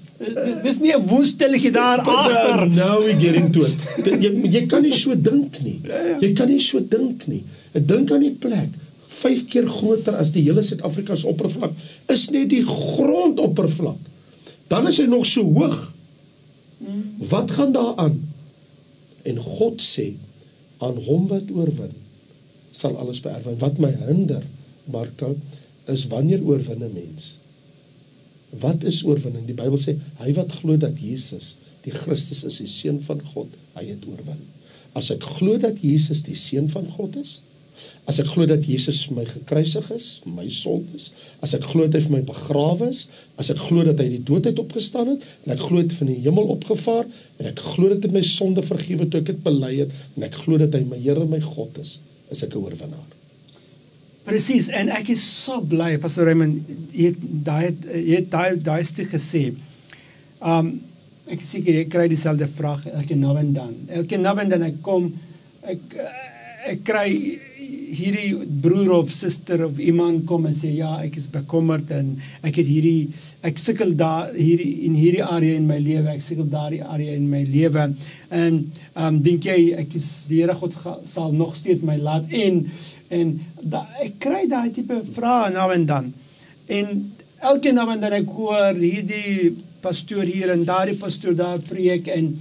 dis 0.63 0.79
nie 0.79 0.93
'n 0.95 1.05
woestelletjie 1.07 1.71
daar 1.71 1.99
agter. 2.17 2.67
Now 2.69 3.03
we 3.03 3.13
get 3.19 3.35
into 3.35 3.65
it. 3.65 3.75
Jy 4.05 4.31
jy 4.51 4.65
kan 4.67 4.81
nie 4.81 4.91
so 4.95 5.15
dink 5.15 5.59
nie. 5.63 5.79
Ja, 5.83 5.99
ja. 6.01 6.17
Jy 6.19 6.33
kan 6.33 6.47
nie 6.47 6.59
so 6.59 6.79
dink 6.79 7.27
nie. 7.27 7.43
Ek 7.73 7.87
dink 7.87 8.11
aan 8.11 8.23
die 8.23 8.35
plek 8.39 8.69
5 9.07 9.45
keer 9.47 9.67
groter 9.67 10.15
as 10.15 10.31
die 10.31 10.43
hele 10.43 10.63
Suid-Afrika 10.63 11.15
se 11.15 11.27
oppervlak. 11.27 11.71
Is 12.11 12.29
net 12.29 12.49
die 12.49 12.63
grondoppervlak. 12.63 13.99
Dan 14.67 14.87
is 14.87 14.97
hy 14.99 15.05
nog 15.07 15.25
so 15.25 15.43
hoog. 15.43 15.91
Wat 17.29 17.51
gaan 17.51 17.71
daar 17.71 17.95
aan? 17.95 18.17
En 19.23 19.37
God 19.39 19.81
sê 19.81 20.13
aan 20.83 20.97
hom 21.07 21.27
wat 21.27 21.47
oorwin 21.51 21.93
sal 22.75 22.97
alles 22.99 23.21
beerwe. 23.23 23.55
Wat 23.57 23.77
my 23.79 23.91
hinder, 24.07 24.43
Marko, 24.91 25.35
is 25.87 26.07
wanneer 26.11 26.43
oorwin 26.43 26.83
'n 26.83 26.91
mens? 26.93 27.37
Wat 28.51 28.83
is 28.83 29.03
oorwinning? 29.03 29.45
Die 29.47 29.57
Bybel 29.57 29.79
sê 29.81 29.97
hy 30.21 30.33
wat 30.37 30.53
glo 30.61 30.77
dat 30.77 30.99
Jesus 31.01 31.55
die 31.85 31.93
Christus 31.93 32.43
is, 32.47 32.59
die 32.61 32.69
seun 32.69 33.01
van 33.05 33.21
God, 33.33 33.51
hy 33.75 33.85
het 33.91 34.05
oorwin. 34.09 34.41
As 34.97 35.11
ek 35.13 35.25
glo 35.37 35.57
dat 35.61 35.81
Jesus 35.83 36.23
die 36.25 36.37
seun 36.39 36.69
van 36.71 36.87
God 36.95 37.17
is, 37.21 37.39
As 38.05 38.19
ek 38.21 38.29
glo 38.31 38.45
dat 38.47 38.65
Jesus 38.69 39.01
vir 39.07 39.17
my 39.17 39.25
gekruisig 39.27 39.87
is, 39.95 40.05
my 40.29 40.45
sondes, 40.53 41.09
as 41.43 41.55
ek 41.57 41.65
glo 41.71 41.87
dat 41.87 41.97
hy 41.97 42.03
vir 42.05 42.13
my 42.19 42.21
begrawe 42.27 42.89
is, 42.91 43.05
as 43.41 43.49
ek 43.53 43.59
glo 43.65 43.83
dat 43.87 43.99
hy 44.01 44.07
die 44.13 44.21
dood 44.27 44.47
uit 44.47 44.61
opgestaan 44.61 45.09
het 45.15 45.25
en 45.45 45.55
ek 45.55 45.63
glo 45.65 45.81
hy 45.81 45.97
van 45.97 46.11
die 46.11 46.19
hemel 46.27 46.53
opgevaar 46.55 47.09
en 47.41 47.49
ek 47.51 47.63
glo 47.73 47.91
dat 47.91 48.05
hy 48.05 48.13
my 48.13 48.23
sonde 48.25 48.63
vergewe 48.65 49.09
toe 49.09 49.23
ek 49.23 49.31
dit 49.33 49.43
bely 49.45 49.73
het 49.81 49.99
en 50.15 50.27
ek 50.29 50.39
glo 50.45 50.61
dat 50.61 50.77
hy 50.77 50.85
my 50.85 51.01
Here 51.01 51.25
en 51.25 51.33
my 51.33 51.41
God 51.43 51.81
is, 51.81 51.97
is 52.31 52.45
ek 52.45 52.55
'n 52.55 52.63
oorwinnaar. 52.63 53.09
Presies 54.25 54.71
en 54.73 54.89
ek 54.89 55.11
is 55.13 55.21
so 55.21 55.61
bly 55.61 55.95
Pastor 56.01 56.25
Raymond 56.25 56.65
jy 56.95 57.11
daai 57.45 57.69
jy 57.93 58.23
daai 58.31 58.57
daai 58.57 58.81
stuk 58.87 59.11
gesê. 59.13 59.51
Um 60.41 60.73
ek 61.29 61.41
seker 61.45 61.79
jy 61.79 61.85
kry 61.89 62.05
dieselfde 62.09 62.47
vraag 62.57 62.87
elke 62.89 63.17
nou 63.17 63.35
en 63.37 63.51
dan. 63.53 63.75
Elke 64.01 64.17
nou 64.21 64.33
en 64.41 64.49
dan 64.49 64.65
ek 64.65 64.81
kom 64.85 65.11
ek 65.65 65.97
ek 66.73 66.81
kry 66.85 67.09
hierdie 67.95 68.33
broer 68.61 68.91
of 68.97 69.13
suster 69.13 69.61
of 69.67 69.77
iemand 69.79 70.25
kom 70.29 70.47
en 70.49 70.57
sê 70.57 70.71
ja, 70.73 70.95
ek 71.05 71.19
is 71.21 71.29
bekommerd 71.31 71.91
en 71.93 72.15
ek 72.41 72.59
het 72.61 72.67
hierdie 72.69 73.11
ek 73.45 73.61
sukkel 73.61 73.93
daar 73.97 74.31
hierdie 74.33 74.87
in 74.87 74.95
hierdie 74.97 75.21
area 75.21 75.53
in 75.59 75.67
my 75.69 75.77
lewe, 75.77 76.09
ek 76.09 76.23
sukkel 76.25 76.47
daardie 76.49 76.81
area 76.81 77.13
in 77.13 77.27
my 77.29 77.43
lewe. 77.45 77.91
En 78.33 78.57
ehm 78.57 79.05
um, 79.05 79.21
dink 79.21 79.45
jy 79.45 79.75
ek 79.85 79.93
is 80.01 80.09
die 80.31 80.41
Here 80.41 80.57
God 80.57 80.73
sal 81.05 81.29
nog 81.37 81.53
steeds 81.57 81.85
my 81.85 81.99
laat 82.01 82.33
en 82.33 82.63
en 83.13 83.35
da, 83.61 83.83
ek 84.03 84.19
kry 84.23 84.45
daai 84.49 84.71
tipe 84.73 85.01
vrae 85.15 85.51
nou 85.53 85.69
en 85.73 85.85
dan. 85.85 86.11
En 86.65 86.93
elke 87.45 87.73
nou 87.75 87.87
en 87.91 88.01
dan 88.01 88.15
ek 88.17 88.29
hoor 88.37 88.77
hierdie 88.79 89.55
pastoor 89.85 90.25
hier 90.25 90.53
en 90.53 90.65
daardie 90.65 90.97
pastoor 90.97 91.35
daar 91.37 91.59
preek 91.67 92.09
en 92.13 92.31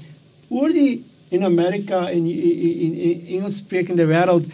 oor 0.49 0.73
die 0.73 1.03
in 1.35 1.45
Amerika 1.45 2.07
en 2.11 2.27
in, 2.27 2.61
in, 2.87 2.95
in, 2.95 3.27
Engels 3.39 3.61
sprekende 3.63 4.07
wêreld 4.09 4.49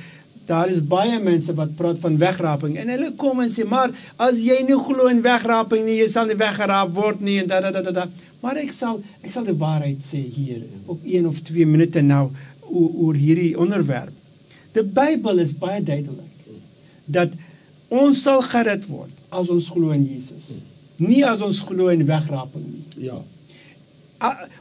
daar 0.51 0.71
is 0.73 0.81
baie 0.83 1.19
mense 1.23 1.55
wat 1.55 1.77
praat 1.79 2.01
van 2.03 2.17
wegraping 2.19 2.79
en 2.81 2.91
hulle 2.91 3.13
kom 3.21 3.43
en 3.45 3.53
sê 3.53 3.67
maar 3.69 3.93
as 4.19 4.41
jy 4.43 4.59
nie 4.67 4.79
glo 4.87 5.11
in 5.13 5.23
wegraping 5.23 5.85
nie 5.87 6.01
jy 6.01 6.09
sal 6.11 6.27
nie 6.27 6.39
weggeraap 6.41 6.91
word 6.97 7.23
nie 7.23 7.39
en 7.43 7.51
da 7.51 7.61
da 7.63 7.71
da 7.77 7.95
da, 7.95 8.07
maar 8.43 8.59
ek 8.59 8.73
sal 8.75 8.99
ek 9.23 9.31
sal 9.35 9.47
die 9.47 9.59
waarheid 9.61 10.03
sê 10.07 10.23
hier 10.23 10.65
op 10.91 11.05
1 11.05 11.29
of 11.31 11.43
2 11.53 11.69
minute 11.71 12.03
nou 12.07 12.25
oor 12.71 13.19
hierdie 13.19 13.53
onderwerp 13.59 14.20
die 14.75 14.87
Bybel 15.01 15.43
is 15.45 15.57
baie 15.57 15.83
duidelik 15.83 16.29
dat 17.07 17.33
ons 17.89 18.23
sal 18.23 18.43
gered 18.43 18.87
word 18.89 19.15
as 19.31 19.51
ons 19.51 19.71
glo 19.75 19.91
in 19.97 20.07
Jesus 20.07 20.61
nie 20.97 21.25
as 21.27 21.43
ons 21.43 21.63
glo 21.67 21.89
in 21.89 22.07
wegraping 22.07 22.67
nie 22.67 23.09
ja 23.11 23.19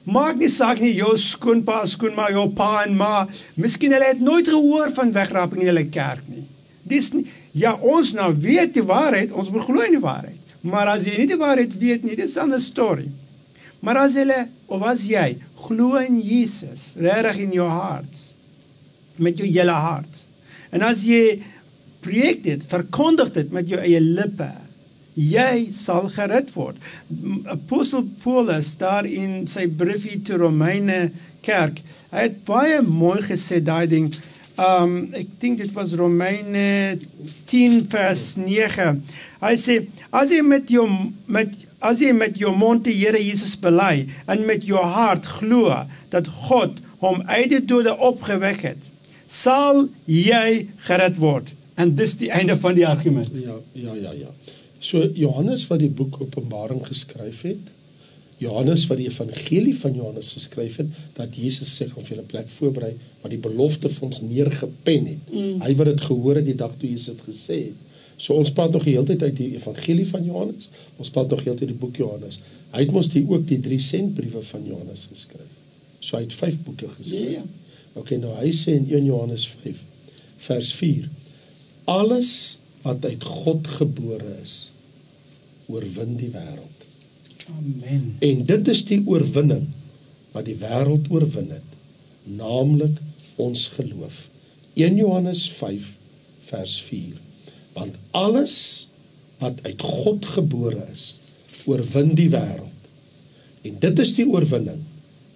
maak 0.08 0.38
nie 0.40 0.50
saak 0.52 0.80
nie 0.80 0.94
jou 0.96 1.14
skoonpa, 1.20 1.82
skoonma, 1.90 2.30
jou 2.32 2.48
pa 2.56 2.84
en 2.86 2.96
ma. 2.98 3.26
Miskien 3.60 3.94
hulle 3.96 4.08
het 4.08 4.22
nooit 4.24 4.48
gehoor 4.48 4.94
van 4.96 5.14
wegraping 5.16 5.64
in 5.64 5.72
hulle 5.74 5.86
kerk 5.92 6.24
nie. 6.32 6.46
Dis 6.88 7.12
nie, 7.14 7.26
ja, 7.52 7.76
ons 7.76 8.14
nou 8.18 8.30
weet 8.40 8.74
die 8.78 8.86
waarheid, 8.86 9.34
ons 9.36 9.52
moet 9.54 9.66
glo 9.68 9.84
in 9.86 9.98
die 9.98 10.04
waarheid. 10.04 10.38
Maar 10.64 10.96
as 10.96 11.08
jy 11.08 11.18
nie 11.20 11.30
die 11.32 11.40
waarheid 11.40 11.76
weet 11.80 12.08
nie, 12.08 12.16
dis 12.16 12.36
'n 12.36 12.48
ander 12.48 12.62
storie. 12.62 13.12
Maar 13.82 13.98
as 14.06 14.16
hulle 14.16 14.48
of 14.68 14.82
as 14.84 15.06
jy 15.08 15.38
glo 15.68 15.96
in 15.98 16.20
Jesus, 16.20 16.96
regtig 16.98 17.44
in 17.44 17.52
jou 17.52 17.68
hart, 17.68 18.29
met 19.20 19.38
jou 19.38 19.48
hele 19.48 19.76
hart. 19.76 20.26
En 20.76 20.86
as 20.86 21.04
jy 21.08 21.40
preek 22.04 22.44
dit, 22.46 22.64
verkondig 22.72 23.34
dit 23.36 23.54
met 23.56 23.68
jou 23.68 23.80
eie 23.82 24.00
lippe, 24.04 24.50
jy 25.20 25.70
sal 25.76 26.08
gered 26.14 26.54
word. 26.56 26.78
Apostel 27.52 28.06
Paulus 28.24 28.72
daar 28.80 29.08
in 29.08 29.44
sy 29.52 29.68
briefie 29.68 30.22
te 30.24 30.40
Romeine 30.40 31.10
kerk, 31.44 31.82
hy 32.14 32.26
het 32.30 32.44
baie 32.48 32.80
mooi 32.86 33.20
gesê 33.26 33.60
daai 33.64 33.88
ding 33.92 34.14
Um 34.60 35.14
ek 35.16 35.30
dink 35.40 35.62
dit 35.62 35.72
was 35.72 35.94
Romeine 35.96 36.98
10 37.48 37.86
vers 37.92 38.24
9. 38.36 38.98
Hy 39.40 39.54
sê 39.60 39.78
as 40.12 40.34
jy 40.36 40.42
met 40.44 40.68
jou 40.74 40.84
met 41.32 41.54
as 41.80 42.02
jy 42.04 42.12
met 42.12 42.36
jou 42.36 42.52
mond 42.60 42.84
die 42.84 42.98
Here 42.98 43.22
Jesus 43.24 43.56
bely 43.62 44.10
en 44.28 44.44
met 44.50 44.66
jou 44.68 44.82
hart 44.84 45.30
glo 45.40 45.78
dat 46.12 46.28
God 46.50 46.76
hom 47.00 47.22
uit 47.30 47.54
die 47.54 47.62
dode 47.64 47.94
opgewek 47.96 48.66
het, 48.68 48.90
sal 49.30 49.86
jy 50.10 50.68
gered 50.88 51.20
word. 51.22 51.52
En 51.80 51.94
dis 51.96 52.18
die 52.20 52.32
einde 52.36 52.58
van 52.60 52.76
die 52.76 52.88
argument. 52.88 53.32
Ja, 53.40 53.56
ja, 53.78 53.96
ja, 53.96 54.14
ja. 54.26 54.32
So 54.84 55.04
Johannes 55.16 55.68
wat 55.70 55.84
die 55.84 55.92
boek 55.92 56.18
Openbaring 56.24 56.82
geskryf 56.88 57.44
het, 57.48 57.76
Johannes 58.40 58.86
wat 58.88 59.02
die 59.02 59.10
evangelie 59.10 59.76
van 59.76 59.96
Johannes 59.96 60.32
geskryf 60.38 60.78
het, 60.80 60.92
dat 61.18 61.36
Jesus 61.36 61.74
sê 61.76 61.90
gaan 61.92 62.06
vir 62.06 62.16
julle 62.16 62.28
plek 62.32 62.52
voorberei, 62.56 62.94
wat 63.20 63.34
die 63.34 63.42
belofte 63.44 63.92
vir 63.92 64.08
ons 64.08 64.22
neergepen 64.24 65.10
het. 65.12 65.34
Mm. 65.34 65.60
Hy 65.66 65.74
wat 65.82 65.92
dit 65.92 66.06
gehoor 66.08 66.40
het 66.40 66.48
die 66.48 66.56
dag 66.60 66.76
toe 66.80 66.88
Jesus 66.88 67.18
dit 67.18 67.26
gesê 67.28 67.60
het. 67.66 67.86
So 68.20 68.36
ons 68.40 68.52
praat 68.56 68.72
nog 68.76 68.88
die 68.88 68.96
hele 68.96 69.08
tyd 69.08 69.24
uit 69.28 69.36
die 69.36 69.50
evangelie 69.60 70.08
van 70.08 70.26
Johannes. 70.28 70.72
Ons 71.00 71.12
praat 71.16 71.32
nog 71.32 71.44
heeltyd 71.44 71.72
die 71.72 71.80
boek 71.80 72.00
Johannes. 72.00 72.40
Hy 72.72 72.84
het 72.86 72.96
mos 72.96 73.12
die 73.12 73.24
ook 73.28 73.46
die 73.48 73.60
3 73.64 73.80
sentbriewe 73.84 74.44
van 74.52 74.68
Johannes 74.68 75.08
geskryf. 75.12 75.56
So 76.00 76.16
hy 76.16 76.26
het 76.26 76.36
5 76.36 76.62
boeke 76.68 76.92
geskryf. 76.96 77.36
Ja. 77.36 77.44
ja. 77.44 77.69
OK, 78.00 78.16
nou 78.22 78.34
hy 78.40 78.52
sê 78.56 78.78
in 78.80 78.88
1 78.88 79.08
Johannes 79.10 79.46
5 79.64 79.86
vers 80.40 80.74
4 80.80 81.08
alles 81.90 82.58
wat 82.82 83.06
uit 83.06 83.24
God 83.24 83.68
gebore 83.80 84.36
is 84.42 84.70
oorwin 85.70 86.16
die 86.18 86.32
wêreld. 86.34 86.86
Amen. 87.50 88.16
En 88.26 88.46
dit 88.46 88.68
is 88.74 88.84
die 88.90 89.00
oorwinning 89.06 89.66
wat 90.34 90.46
die 90.46 90.58
wêreld 90.62 91.10
oorwin 91.14 91.50
het, 91.54 91.66
naamlik 92.30 92.98
ons 93.42 93.68
geloof. 93.74 94.28
1 94.78 94.98
Johannes 95.02 95.48
5 95.58 95.88
vers 96.50 96.76
4. 96.88 97.18
Want 97.74 97.98
alles 98.18 98.56
wat 99.42 99.62
uit 99.66 99.82
God 99.82 100.26
gebore 100.38 100.86
is, 100.92 101.16
oorwin 101.66 102.14
die 102.18 102.30
wêreld. 102.34 102.90
En 103.66 103.78
dit 103.82 104.00
is 104.00 104.14
die 104.18 104.28
oorwinning 104.30 104.82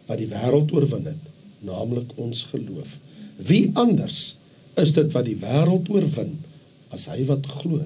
wat 0.08 0.20
die 0.22 0.30
wêreld 0.32 0.74
oorwin 0.74 1.10
het, 1.12 1.30
naamlik 1.68 2.12
ons 2.22 2.46
geloof. 2.52 2.98
Wie 3.38 3.70
anders 3.80 4.36
is 4.80 4.94
dit 4.96 5.12
wat 5.14 5.28
die 5.28 5.38
wêreld 5.42 5.90
oorwin 5.94 6.36
as 6.94 7.08
hy 7.12 7.24
wat 7.30 7.48
glo 7.62 7.82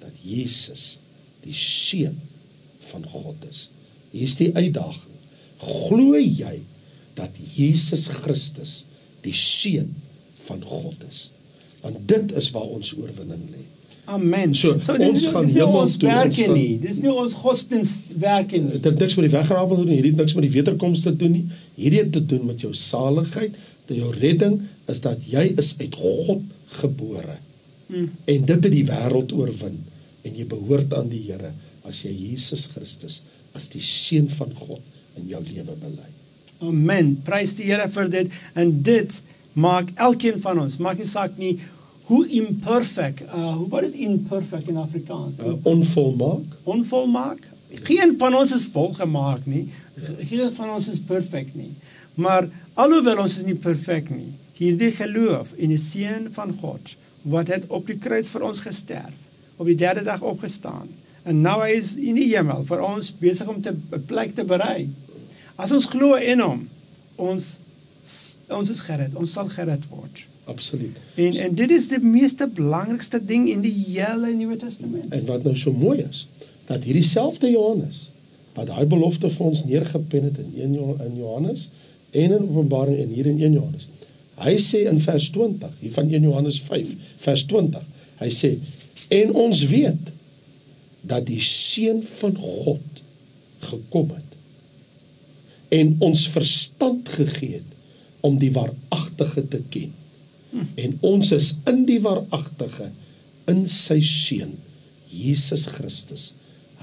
dat 0.00 0.22
Jesus 0.24 0.98
die 1.44 1.54
seun 1.56 2.16
van 2.90 3.04
God 3.08 3.46
is. 3.50 3.68
Hier 4.12 4.26
is 4.26 4.36
die 4.38 4.52
uitdaging. 4.56 5.14
Glo 5.62 6.18
jy 6.18 6.58
dat 7.16 7.38
Jesus 7.56 8.08
Christus 8.22 8.82
die 9.24 9.34
seun 9.36 9.92
van 10.46 10.62
God 10.66 11.00
is? 11.08 11.28
Want 11.82 12.02
dit 12.08 12.34
is 12.38 12.50
waar 12.54 12.68
ons 12.76 12.92
oorwinning 12.98 13.46
lê. 13.52 13.64
Amen. 14.06 14.54
So, 14.54 14.76
so 14.82 14.94
ons 14.94 15.24
dit, 15.24 15.32
gaan 15.34 15.48
hemel 15.50 15.90
toe. 15.98 16.10
Ons 16.10 16.36
gaan 16.38 16.52
nie. 16.54 16.76
Dis 16.82 17.00
nie 17.02 17.10
ons 17.10 17.34
godsdienstwerk 17.42 18.54
nie. 18.54 18.76
Dit 18.76 18.86
het 18.86 19.00
niks 19.02 19.16
met 19.18 19.26
die 19.26 19.34
wegrapel 19.34 19.80
te 19.80 19.82
doen. 19.82 19.94
Hierdie 19.96 20.14
niks 20.14 20.36
met 20.38 20.46
die 20.46 20.52
wederkoms 20.54 21.02
te 21.02 21.12
doen 21.18 21.34
nie. 21.34 21.44
Hierdie 21.74 22.04
het 22.04 22.12
te 22.14 22.22
doen 22.22 22.44
met 22.46 22.62
jou 22.62 22.70
saligheid, 22.76 23.56
dat 23.88 23.96
jou 23.98 24.12
redding 24.14 24.60
is 24.90 25.02
dat 25.02 25.26
jy 25.26 25.48
is 25.58 25.74
uit 25.80 25.98
God 25.98 26.46
gebore. 26.78 27.38
Hmm. 27.86 28.10
En 28.30 28.46
dit 28.50 28.56
het 28.56 28.72
die 28.72 28.86
wêreld 28.86 29.34
oorwin 29.34 29.78
en 30.26 30.34
jy 30.34 30.46
behoort 30.50 30.94
aan 30.94 31.10
die 31.10 31.22
Here 31.28 31.52
as 31.86 32.02
jy 32.02 32.12
Jesus 32.14 32.66
Christus 32.72 33.22
as 33.56 33.70
die 33.72 33.82
seun 33.82 34.28
van 34.36 34.50
God 34.58 34.82
in 35.16 35.30
jou 35.30 35.40
lewe 35.46 35.76
bely. 35.80 36.10
Amen. 36.66 37.14
Prys 37.26 37.54
die 37.58 37.70
Here 37.70 37.86
vir 37.92 38.10
dit 38.12 38.38
en 38.58 38.74
dit 38.86 39.18
maak 39.56 39.92
elkeen 40.02 40.40
van 40.44 40.60
ons, 40.66 40.78
maak 40.82 41.00
nie 41.00 41.08
saak 41.08 41.38
nie 41.40 41.56
hoe 42.06 42.22
imperfect, 42.38 43.22
uh, 43.34 43.56
wat 43.70 43.86
is 43.86 43.96
imperfect 44.06 44.68
in 44.68 44.76
Afrikaans? 44.76 45.38
Uh, 45.38 45.54
onvolmaak. 45.66 46.56
Onvolmaak. 46.62 47.48
Geen 47.82 48.14
van 48.18 48.36
ons 48.38 48.54
is 48.54 48.68
volgemaak 48.72 49.46
nie. 49.46 49.66
Geen 50.20 50.52
van 50.54 50.70
ons 50.76 50.88
is 50.92 51.00
perfek 51.02 51.54
nie. 51.54 51.72
Maar 52.14 52.48
alhoewel 52.74 53.24
ons 53.24 53.38
is 53.40 53.44
nie 53.44 53.58
perfek 53.58 54.08
nie, 54.12 54.30
hierdie 54.56 54.92
geloof 54.96 55.52
in 55.60 55.74
die 55.74 55.82
seun 55.82 56.30
van 56.32 56.54
God 56.60 56.94
wat 57.26 57.50
het 57.52 57.66
op 57.74 57.88
die 57.90 57.98
kruis 57.98 58.30
vir 58.32 58.46
ons 58.46 58.62
gesterf, 58.64 59.16
op 59.56 59.66
die 59.68 59.76
derde 59.76 60.04
dag 60.06 60.22
opgestaan 60.24 60.86
en 61.26 61.42
nou 61.42 61.56
hy 61.58 61.72
is 61.74 61.94
in 61.98 62.18
die 62.18 62.28
hemel 62.30 62.62
vir 62.68 62.82
ons 62.86 63.10
besig 63.18 63.48
om 63.50 63.58
te 63.62 63.72
'n 63.74 64.04
plek 64.06 64.34
te 64.34 64.44
berei. 64.44 64.88
As 65.58 65.72
ons 65.72 65.88
glo 65.90 66.14
in 66.14 66.40
hom, 66.40 66.68
ons 67.16 67.60
ons 68.48 68.70
is 68.70 68.80
gered, 68.80 69.16
ons 69.16 69.32
sal 69.32 69.48
gered 69.48 69.82
word. 69.90 70.26
Absoluut. 70.46 70.96
En 71.14 71.36
en 71.36 71.54
dit 71.54 71.70
is 71.70 71.88
die 71.90 71.98
meeste 71.98 72.46
belangrikste 72.54 73.18
ding 73.24 73.48
in 73.50 73.64
die 73.64 73.74
hele 73.74 74.30
Nuwe 74.34 74.56
Testament. 74.56 75.08
En 75.10 75.24
wat 75.26 75.42
nou 75.42 75.56
so 75.58 75.72
mooi 75.74 76.04
is, 76.08 76.26
dat 76.66 76.84
hierdie 76.86 77.06
selfde 77.06 77.50
Johannes 77.50 78.06
wat 78.54 78.70
daai 78.70 78.86
belofte 78.88 79.28
vir 79.30 79.48
ons 79.50 79.64
neergepen 79.66 80.30
het 80.30 80.38
in 80.38 80.78
1 80.78 81.02
in 81.08 81.16
Johannes 81.18 81.66
en 82.10 82.30
in 82.38 82.46
Openbaring 82.46 83.02
en 83.02 83.10
hier 83.12 83.26
in 83.26 83.42
1 83.42 83.58
Johannes. 83.58 83.88
Hy 84.38 84.54
sê 84.62 84.84
in 84.88 85.02
vers 85.02 85.26
20, 85.34 85.74
hier 85.80 85.92
van 85.92 86.14
1 86.14 86.28
Johannes 86.28 86.60
5 86.64 86.94
vers 87.26 87.44
20. 87.50 87.82
Hy 88.22 88.30
sê 88.32 88.54
en 89.18 89.34
ons 89.48 89.66
weet 89.72 90.14
dat 91.10 91.26
die 91.26 91.42
seun 91.42 92.00
van 92.06 92.38
God 92.38 93.04
gekom 93.66 94.14
het 94.14 94.32
en 95.74 95.94
ons 96.06 96.26
verstand 96.30 97.08
gegee 97.18 97.58
het 97.58 98.24
om 98.26 98.38
die 98.38 98.54
waaragtige 98.54 99.48
te 99.50 99.64
ken 99.74 99.92
en 100.56 100.98
ons 101.00 101.32
is 101.36 101.52
in 101.70 101.84
die 101.88 101.98
waaragtige 102.04 102.90
in 103.50 103.64
sy 103.70 103.98
seun 104.04 104.54
Jesus 105.12 105.68
Christus. 105.76 106.34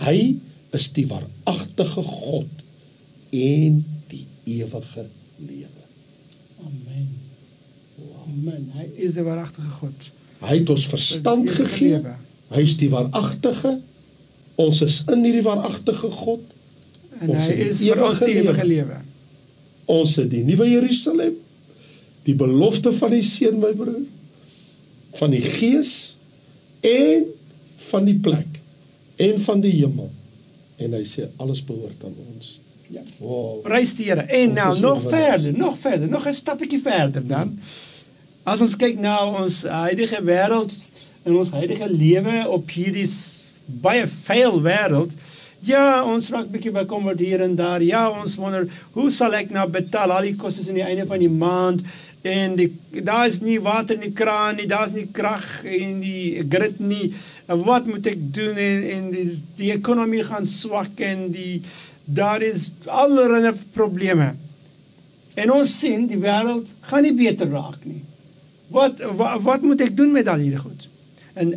Hy 0.01 0.36
is 0.73 0.89
die 0.95 1.05
waaragtige 1.09 2.03
God 2.07 2.63
en 3.33 3.83
die 4.12 4.25
ewige 4.59 5.05
lewe. 5.43 5.88
Amen. 6.63 7.07
Amen. 8.23 8.67
Hy 8.77 8.88
is 9.05 9.17
die 9.17 9.25
waaragtige 9.25 9.71
God. 9.79 10.12
Hy 10.43 10.59
het 10.59 10.73
ons 10.73 10.88
verstand 10.91 11.49
gegee. 11.51 12.01
Hy 12.53 12.63
is 12.63 12.75
die 12.79 12.89
waaragtige. 12.91 13.77
Ons 14.62 14.83
is 14.86 15.01
in 15.12 15.23
hierdie 15.25 15.45
waaragtige 15.45 16.09
God. 16.13 16.43
En 17.21 17.36
ons 17.36 17.49
hy 17.49 17.57
is 17.69 17.81
vir 17.83 18.03
ons 18.03 18.21
die 18.23 18.38
ewige 18.41 18.67
lewe. 18.67 18.99
Ons 19.93 20.17
het 20.19 20.29
die 20.31 20.43
nuwe 20.47 20.67
Jerusalem 20.69 21.38
die 22.23 22.36
belofte 22.36 22.93
van 22.95 23.13
die 23.15 23.23
seun 23.27 23.59
my 23.62 23.73
broer 23.77 24.03
van 25.19 25.33
die 25.33 25.43
gees 25.45 26.17
en 26.81 27.25
van 27.89 28.07
die 28.07 28.17
plek 28.17 28.59
en 29.21 29.39
van 29.45 29.62
die 29.62 29.71
hemel. 29.75 30.09
En 30.81 30.95
hy 30.97 31.03
sê 31.05 31.27
alles 31.41 31.62
behoort 31.67 32.01
aan 32.07 32.15
ons. 32.33 32.55
Ja. 32.89 33.03
Wow. 33.19 33.62
Prys 33.65 33.93
die 33.97 34.07
Here. 34.09 34.25
En 34.25 34.55
nou 34.57 34.71
nog 34.81 35.03
verder 35.05 35.53
nog 35.57 35.77
verder 35.81 36.09
nog 36.09 36.25
'n 36.27 36.33
stapjie 36.33 36.81
verder 36.81 37.27
dan. 37.27 37.59
As 38.43 38.62
ons 38.62 38.75
kyk 38.75 38.99
na 38.99 39.25
ons 39.25 39.63
huidige 39.63 40.23
wêreld 40.23 40.73
en 41.23 41.36
ons 41.36 41.49
huidige 41.49 41.89
lewe 41.91 42.49
op 42.49 42.69
hierdie 42.69 43.09
baie 43.65 44.07
veel 44.07 44.62
wêreld 44.62 45.13
Ja, 45.63 46.03
ons 46.03 46.27
raak 46.33 46.49
bietjie 46.51 46.73
bekommerd 46.75 47.21
hier 47.23 47.41
en 47.41 47.53
daar. 47.55 47.83
Ja, 47.83 48.09
ons 48.12 48.36
wonder, 48.36 48.65
hoe 48.97 49.07
sal 49.13 49.36
ek 49.38 49.53
nou 49.55 49.63
betaal? 49.71 50.12
Al 50.12 50.27
die 50.27 50.36
kostes 50.36 50.67
aan 50.67 50.75
die 50.75 50.83
einde 50.83 51.05
van 51.07 51.21
die 51.23 51.31
maand? 51.31 51.86
En 52.23 52.55
die 52.55 52.69
daar's 53.03 53.41
nie 53.43 53.59
water 53.59 53.97
in 53.97 54.05
die 54.07 54.15
kraan 54.15 54.55
nie, 54.55 54.67
daar's 54.67 54.93
nie 54.95 55.09
krag 55.12 55.43
in 55.67 55.99
die 55.99 56.43
grid 56.49 56.79
nie. 56.79 57.12
En 57.51 57.65
wat 57.67 57.89
moet 57.89 58.07
ek 58.13 58.21
doen 58.36 58.55
en 58.55 58.86
en 58.93 59.09
die, 59.12 59.25
die 59.59 59.73
ekonomie 59.75 60.23
gaan 60.23 60.47
swak 60.47 61.03
en 61.03 61.27
die 61.36 61.59
daar 62.05 62.43
is 62.43 62.69
allerlei 62.86 63.51
probleme. 63.75 64.33
En 65.36 65.51
ons 65.51 65.75
sien 65.79 66.07
die 66.07 66.21
wêreld 66.21 66.71
gaan 66.88 67.03
nie 67.03 67.13
beter 67.17 67.51
raak 67.51 67.83
nie. 67.83 68.01
Wat, 68.71 69.03
wat 69.19 69.43
wat 69.43 69.67
moet 69.67 69.83
ek 69.83 69.95
doen 69.97 70.15
met 70.15 70.31
al 70.31 70.43
hierdie 70.45 70.63
goed? 70.63 70.88
En 71.36 71.53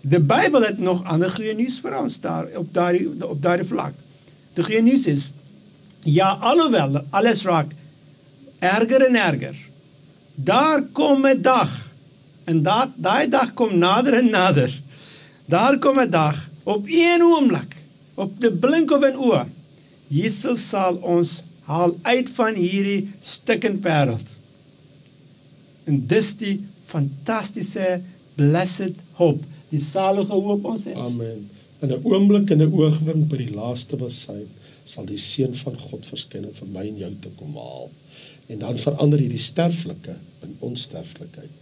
die 0.00 0.18
Bybel 0.18 0.66
het 0.66 0.82
nog 0.82 1.04
ander 1.04 1.30
goeie 1.30 1.54
nuus 1.54 1.78
vir 1.84 1.98
ons 2.02 2.18
daar 2.20 2.50
op 2.58 2.74
daardie 2.74 3.06
op 3.14 3.38
daardie 3.42 3.68
vlak. 3.68 3.94
Die 4.58 4.66
goeie 4.66 4.82
nuus 4.82 5.06
is 5.06 5.30
ja, 6.02 6.34
alhoewel 6.34 7.04
alles 7.14 7.46
raak 7.46 7.76
erger 8.58 9.06
en 9.06 9.16
erger 9.16 9.69
Daar 10.44 10.82
kom 10.92 11.26
'n 11.26 11.42
dag. 11.42 11.70
En 12.44 12.62
dat 12.62 12.88
daai 12.96 13.28
dag 13.28 13.54
kom 13.54 13.78
nader 13.78 14.12
en 14.12 14.30
nader. 14.30 14.80
Daar 15.44 15.78
kom 15.78 16.00
'n 16.00 16.10
dag 16.10 16.48
op 16.62 16.84
een 16.86 17.22
oomblik, 17.22 17.76
op 18.14 18.40
die 18.40 18.52
blink 18.52 18.90
of 18.90 19.02
'n 19.04 19.16
oog. 19.16 19.46
Jesus 20.06 20.68
sal 20.68 20.94
ons 20.94 21.42
haal 21.62 21.98
uit 22.02 22.28
van 22.28 22.54
hierdie 22.54 23.12
stikkende 23.20 23.80
wêreld. 23.80 24.28
En 25.84 26.06
dis 26.06 26.36
die 26.36 26.66
fantastiese 26.86 28.00
blessed 28.34 28.94
hope, 29.12 29.44
die 29.68 29.80
salige 29.80 30.32
hoop 30.32 30.64
ons 30.64 30.84
het. 30.84 30.94
Amen. 30.94 31.50
In 31.78 31.88
'n 31.88 32.00
oomblik 32.02 32.50
en 32.50 32.62
'n 32.62 32.72
oogwink 32.72 33.28
by 33.28 33.36
die 33.36 33.54
laaste 33.54 33.96
besluit 33.96 34.48
sal 34.84 35.04
die 35.04 35.18
seun 35.18 35.54
van 35.54 35.78
God 35.78 36.06
verskyn 36.06 36.44
en 36.44 36.54
vir 36.54 36.68
my 36.68 36.86
en 36.88 36.98
jou 36.98 37.14
te 37.20 37.28
kom 37.36 37.54
haal. 37.56 37.90
En 38.46 38.58
dan 38.58 38.78
verander 38.78 39.18
hierdie 39.18 39.38
sterflike 39.38 40.16
in 40.46 40.54
onsterflikheid. 40.58 41.56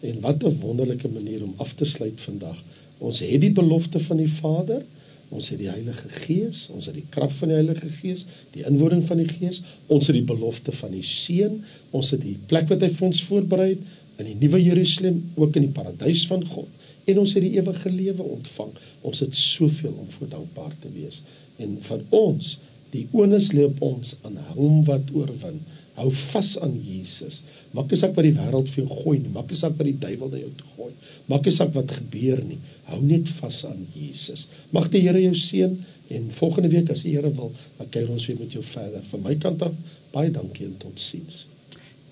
En 0.00 0.20
wat 0.20 0.44
'n 0.44 0.60
wonderlike 0.60 1.08
manier 1.08 1.42
om 1.42 1.54
af 1.56 1.74
te 1.74 1.84
sluit 1.84 2.20
vandag. 2.20 2.62
Ons 2.98 3.18
het 3.18 3.40
die 3.40 3.52
belofte 3.52 3.98
van 3.98 4.16
die 4.16 4.28
Vader, 4.28 4.82
ons 5.28 5.48
het 5.48 5.58
die 5.58 5.68
Heilige 5.68 6.08
Gees, 6.08 6.68
ons 6.72 6.86
het 6.86 6.94
die 6.94 7.06
krag 7.08 7.32
van 7.32 7.48
die 7.48 7.54
Heilige 7.54 7.88
Gees, 7.88 8.26
die 8.50 8.64
inwoning 8.64 9.04
van 9.04 9.16
die 9.16 9.28
Gees, 9.28 9.62
ons 9.86 10.06
het 10.06 10.16
die 10.16 10.24
belofte 10.24 10.72
van 10.72 10.90
die 10.90 11.04
Seun, 11.04 11.64
ons 11.90 12.10
het 12.10 12.20
die 12.20 12.38
plek 12.46 12.68
wat 12.68 12.80
hy 12.80 12.88
vir 12.88 13.06
ons 13.06 13.22
voorberei 13.22 13.68
het 13.68 13.78
in 14.16 14.24
die 14.24 14.38
nuwe 14.46 14.62
Jerusalem, 14.62 15.30
ook 15.34 15.56
in 15.56 15.62
die 15.62 15.74
paradys 15.74 16.26
van 16.26 16.46
God 16.46 16.68
en 17.08 17.22
ons 17.22 17.34
het 17.36 17.44
die 17.44 17.56
ewige 17.56 17.90
lewe 17.90 18.24
ontvang. 18.36 18.72
Ons 19.08 19.22
het 19.24 19.34
soveel 19.36 19.94
om 19.96 20.08
voor 20.10 20.28
dankbaar 20.28 20.74
te 20.80 20.90
wees. 20.92 21.22
En 21.56 21.78
van 21.80 22.02
ons, 22.14 22.58
die 22.92 23.06
onus 23.16 23.52
lê 23.56 23.64
op 23.64 23.80
ons 23.84 24.14
aan 24.28 24.36
hom 24.56 24.82
wat 24.88 25.12
oorwin. 25.16 25.60
Hou 25.98 26.08
vas 26.14 26.52
aan 26.62 26.76
Jesus. 26.78 27.42
Maak 27.74 27.90
nie 27.90 27.98
saak 27.98 28.14
wat 28.16 28.26
die 28.26 28.36
wêreld 28.36 28.70
vir 28.70 28.84
jou 28.84 29.00
gooi 29.02 29.18
nie, 29.18 29.32
maak 29.34 29.50
nie 29.50 29.58
saak 29.58 29.76
wat 29.78 29.88
die 29.88 29.98
duiwel 29.98 30.30
na 30.32 30.42
jou 30.44 30.50
toe 30.60 30.72
gooi. 30.76 30.92
Maak 31.28 31.48
nie 31.48 31.54
saak 31.56 31.74
wat 31.74 31.94
gebeur 31.98 32.42
nie. 32.46 32.58
Hou 32.92 33.00
net 33.02 33.28
vas 33.40 33.64
aan 33.68 33.84
Jesus. 33.96 34.46
Mag 34.74 34.88
die 34.94 35.02
Here 35.04 35.20
jou 35.22 35.34
seën 35.36 35.76
en 36.14 36.30
volgende 36.38 36.70
week 36.72 36.90
as 36.94 37.04
die 37.04 37.16
Here 37.16 37.30
wil, 37.36 37.52
dan 37.76 37.90
kuier 37.92 38.10
ons 38.14 38.26
weer 38.30 38.38
met 38.40 38.54
jou 38.56 38.64
verder. 38.64 39.04
Van 39.10 39.24
my 39.26 39.36
kant 39.42 39.66
af 39.66 39.76
baie 40.14 40.30
dankie 40.32 40.66
en 40.68 40.76
totsiens. 40.80 41.46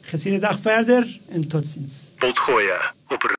Gesiene 0.06 0.38
dag 0.42 0.60
verder 0.62 1.06
en 1.34 1.46
totsiens. 1.50 2.10
Potgoeie 2.22 2.78
op 3.10 3.26